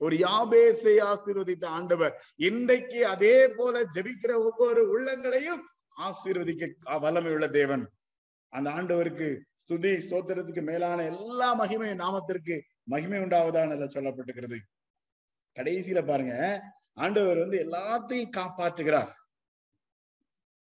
ஒரு 0.00 0.14
யாபேசை 0.26 0.94
ஆசீர்வதித்த 1.10 1.66
ஆண்டவர் 1.78 2.14
இன்றைக்கு 2.48 3.00
அதே 3.14 3.36
போல 3.58 3.82
ஜெபிக்கிற 3.96 4.32
ஒவ்வொரு 4.48 4.82
உள்ளங்களையும் 4.94 5.62
ஆசீர்வதிக்க 6.06 6.98
வல்லமை 7.04 7.32
உள்ள 7.36 7.46
தேவன். 7.60 7.84
அந்த 8.52 8.68
ஆண்டவருக்கு 8.76 9.28
ஸ்துதி 9.62 9.92
ஸ்தோத்திரத்துக்கு 10.04 10.62
மேலான 10.68 10.98
எல்லா 11.12 11.48
மகிமை 11.60 11.88
நாமத்திற்கு 12.04 12.54
மகிமை 12.92 13.18
உண்டாவதான் 13.24 13.94
சொல்லப்பட்டிருக்கிறது. 13.96 14.58
கடைசியில 15.56 16.00
பாருங்க 16.10 16.34
ஆண்டவர் 17.04 17.38
வந்து 17.38 17.58
எல்லாத்தையும் 17.66 18.36
காப்பாற்றுகிறார். 18.38 19.10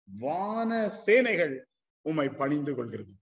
வான 0.05 0.89
சேனைகள் 0.89 1.67
உம்மை 2.01 2.29
பணிந்து 2.29 2.75
கொள்கிறது. 2.75 3.13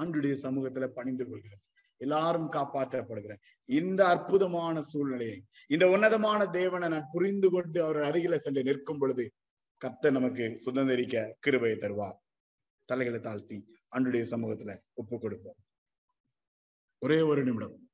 ஆண்டுடைய 0.00 0.34
சமூகத்துல 0.42 0.86
பணிந்து 0.86 1.28
கொள்கிறது. 1.28 1.60
எல்லாரும் 1.96 2.52
காப்பாற்றப்படுகிற 2.52 3.36
இந்த 3.64 4.08
அற்புதமான 4.08 4.82
சூழ்நிலையை 4.82 5.44
இந்த 5.66 5.88
உன்னதமான 5.88 6.46
தேவனை 6.46 6.88
நான் 6.88 7.08
புரிந்து 7.10 7.50
கொண்டு 7.50 7.84
அவர் 7.84 7.96
அருகில 7.96 8.38
சென்று 8.38 8.62
நிற்கும் 8.62 8.98
பொழுது 8.98 9.32
கத்த 9.84 10.10
நமக்கு 10.10 10.60
சுதந்திரிக்க 10.64 11.32
கிருபையை 11.38 11.78
தருவார். 11.78 12.16
தலைகளை 12.84 13.20
தாழ்த்தி 13.20 13.74
அன்றுடைய 13.96 14.24
சமூகத்துல 14.30 14.78
ஒப்பு 14.92 15.18
கொடுப்போம். 15.18 15.56
ஒரே 16.98 17.20
ஒரு 17.20 17.44
நிமிடம். 17.44 17.90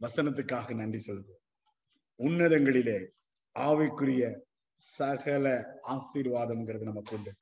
வசனத்துக்காக 0.00 0.74
நன்றி 0.74 1.02
சொல்வோம் 1.06 1.42
உன்னதங்களிலே 2.18 3.06
ஆவிக்குரிய 3.58 4.40
சகல 4.92 5.46
ஆசீர்வாதம்ங்கிறது 5.82 6.82
நமக்கு 6.82 7.16
உண்டு. 7.16 7.32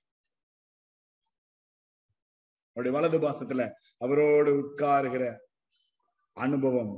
அவருடைய 2.76 2.92
வலது 2.96 3.18
பாசத்துல 3.18 3.62
அவரோடு 3.98 4.50
உட்காருகிற 4.60 5.24
அனுபவம் 6.36 6.94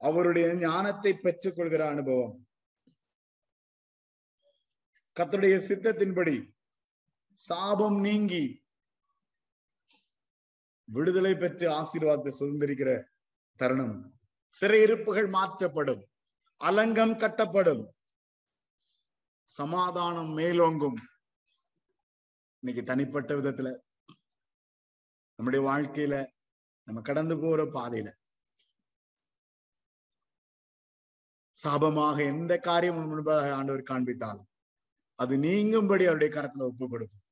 அவருடைய 0.00 0.54
ஞானத்தை 0.54 1.12
பெற்றுக் 1.14 1.56
கொள்கிற 1.56 1.88
அனுபவம் 1.88 2.46
கத்துடைய 5.16 5.56
சித்தத்தின்படி 5.68 6.36
சாபம் 7.34 8.00
நீங்கி 8.00 8.44
விடுதலை 10.88 11.34
பெற்று 11.34 11.66
ஆசீர்வாதத்தை 11.70 12.32
சுதந்திரிக்கிற 12.38 12.90
தருணம். 13.56 13.96
சிறையிருப்புகள் 14.60 15.28
மாற்றப்படும் 15.28 16.02
அலங்கம் 16.60 17.14
கட்டப்படும் 17.16 17.84
சமாதானம் 19.44 20.38
மேலோங்கும். 20.38 20.98
இன்னைக்கு 22.58 22.82
தனிப்பட்ட 22.84 23.34
விதத்துல 23.34 23.78
நம்முடைய 25.34 25.68
வாழ்க்கையில 25.68 26.26
நம்ம 26.82 27.00
கடந்து 27.00 27.38
போற 27.40 27.64
பாதையில 27.64 28.08
சாபமாக 31.64 32.18
எந்த 32.26 32.58
காரியம் 32.58 33.08
முன்பாக 33.08 33.54
ஆண்டவர் 33.54 33.88
காண்பித்தாலும் 33.90 34.48
அது 35.14 35.36
நீங்கும்படி 35.36 36.04
அவருடைய 36.04 36.34
கரத்துல 36.34 36.62
ஒப்பு 36.62 36.88
கொடுக்கும். 36.88 37.22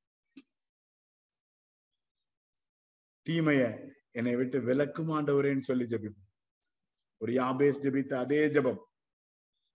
தீமைய 3.29 3.63
என்னை 4.11 4.35
விட்டு 4.35 4.61
விலக்கும் 4.61 5.09
ஆண்டவரேன்னு 5.09 5.59
சொல்லி 5.59 5.85
ஜபிப்போம். 5.85 6.29
ஒரு 7.17 7.33
யாபேஸ் 7.33 7.83
ஜபித்த 7.85 8.13
அதே 8.13 8.49
ஜபம். 8.49 8.81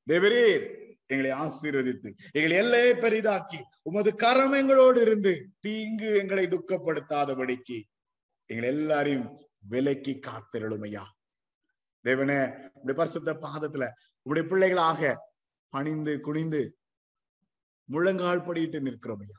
தேவரீர் 0.07 0.88
எங்களை 1.11 1.31
ஆசீர்வதித்து 1.43 2.09
எங்களை 2.33 2.57
எல்லையை 2.57 2.93
பெரிதாக்கி 2.95 3.61
உமது 3.83 4.15
கரம் 4.15 4.53
எங்களோடு 4.53 5.01
இருந்து 5.01 5.33
தீங்கு 5.61 6.11
எங்களை 6.17 6.45
துக்கப்படுத்தாதபடிக்கு 6.47 7.79
எங்களை 8.51 8.69
எல்லாரையும் 8.69 9.27
விலக்கி 9.71 10.15
காத்திரலும் 10.27 10.85
ஐயா 10.85 11.05
தேவனே 12.05 12.41
உடைய 12.73 12.95
பரிசுத்த 12.95 13.35
பாதத்துல 13.47 13.87
உடைய 14.23 14.45
பிள்ளைகளாக 14.49 15.17
பணிந்து 15.73 16.21
குனிந்து 16.21 16.63
முழங்கால் 17.89 18.47
படியிட்டு 18.47 18.81
நிற்கிறோம் 18.81 19.21
ஐயா 19.21 19.39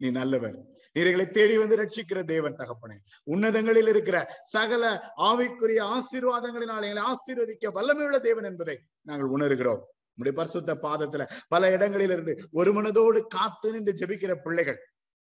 நீ 0.00 0.10
நல்லவர். 0.10 0.56
நீர்களை 0.96 1.24
தேடி 1.30 1.54
வந்து 1.58 1.76
ரட்சிக்கிற 1.76 2.18
தேவன் 2.24 2.56
தகப்பனே. 2.56 2.96
உன்னதங்களில் 3.24 3.86
இருக்கிற 3.86 4.16
சகல 4.46 4.84
ஆவிக்குரிய 5.16 5.80
ஆசீர்வாதங்களினால் 5.94 6.86
எங்களை 6.88 7.02
ஆசீர்வதிக்க 7.12 7.72
வல்லமையுள்ள 7.74 8.18
தேவன் 8.18 8.44
என்பதை 8.44 8.76
நாங்கள் 9.02 9.32
உணர்கிறோம். 9.36 9.82
உடைய 10.18 10.34
பரிசுத்த 10.36 10.74
பாதத்துல 10.74 11.24
பல 11.48 11.70
இடங்களில் 11.70 12.10
இருந்து 12.10 12.48
ஒரு 12.52 12.72
மனதோடு 12.72 13.26
காத்து 13.26 13.72
நின்று 13.72 13.92
ஜெபிக்கிற 13.92 14.34
பிள்ளைகள் 14.34 14.78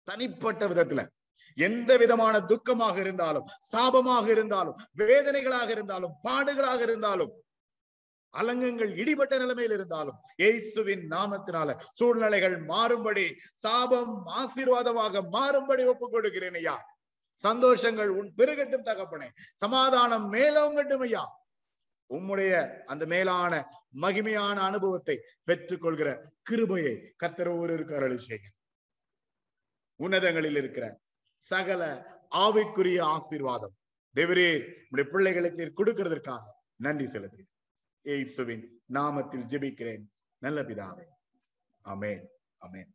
தனிப்பட்ட 0.09 0.67
விதத்துல 0.67 1.03
எந்த 1.59 1.97
விதமான 1.97 2.41
துக்கமாக 2.41 2.97
இருந்தாலும் 2.97 3.49
சாபமாக 3.73 4.27
இருந்தாலும் 4.29 4.79
வேதனைகளாக 4.99 5.69
இருந்தாலும் 5.71 6.15
பாடுகளாக 6.29 6.81
இருந்தாலும் 6.83 7.33
அலங்கங்கள் 8.35 8.93
இடிபட்ட 8.97 9.39
நிலைமையில் 9.39 9.73
இருந்தாலும் 9.73 10.17
ஏசுவின் 10.37 11.05
நாமத்தினால 11.11 11.77
சூழ்நிலைகள் 11.93 12.57
மாறும்படி 12.67 13.27
சாபம் 13.55 14.27
ஆசீர்வாதமாக 14.37 15.23
மாறும்படி 15.33 15.85
ஒப்புக் 15.85 16.13
கொடுக்கிறேன் 16.13 16.55
ஐயா. 16.55 16.75
சந்தோஷங்கள் 17.45 18.09
உன் 18.09 18.35
பெருகட்டும் 18.39 18.87
தகப்பனே. 18.87 19.29
சமாதானம் 19.55 20.33
மேலோங்கட்டும் 20.33 21.01
ஐயா. 21.01 21.23
உம்முடைய 22.09 22.83
அந்த 22.85 23.07
மேலான 23.07 23.69
மகிமையான 24.01 24.57
அனுபவத்தை 24.57 25.17
பெற்றுக்கொள்கிற 25.47 26.11
கிருபையை 26.43 27.15
கத்தர் 27.25 27.49
ஒவ்வொருக்கு 27.49 27.95
அருளி 27.95 28.19
செய்ய 28.19 28.49
உன்னதங்களில் 30.01 30.57
இருக்கிற 30.57 31.01
சகல 31.37 31.83
ஆவிக்குரிய 32.31 33.01
ஆசீர்வாதம். 33.01 33.75
தேவரே 34.15 34.49
உடைய 34.91 35.11
பிள்ளைகளுக்கு 35.11 35.59
நீர் 35.61 35.79
கொடுக்கிறதற்காக 35.79 36.43
நன்றி 36.77 37.07
செலுத்துகிறேன். 37.07 37.53
ஏசுவின் 38.03 38.83
நாமத்தில் 38.93 39.49
ஜெபிக்கிறேன். 39.53 40.05
நல்ல 40.39 40.63
பிதாவே. 40.63 41.07
அமேன் 41.85 42.25
அமேன் 42.61 42.94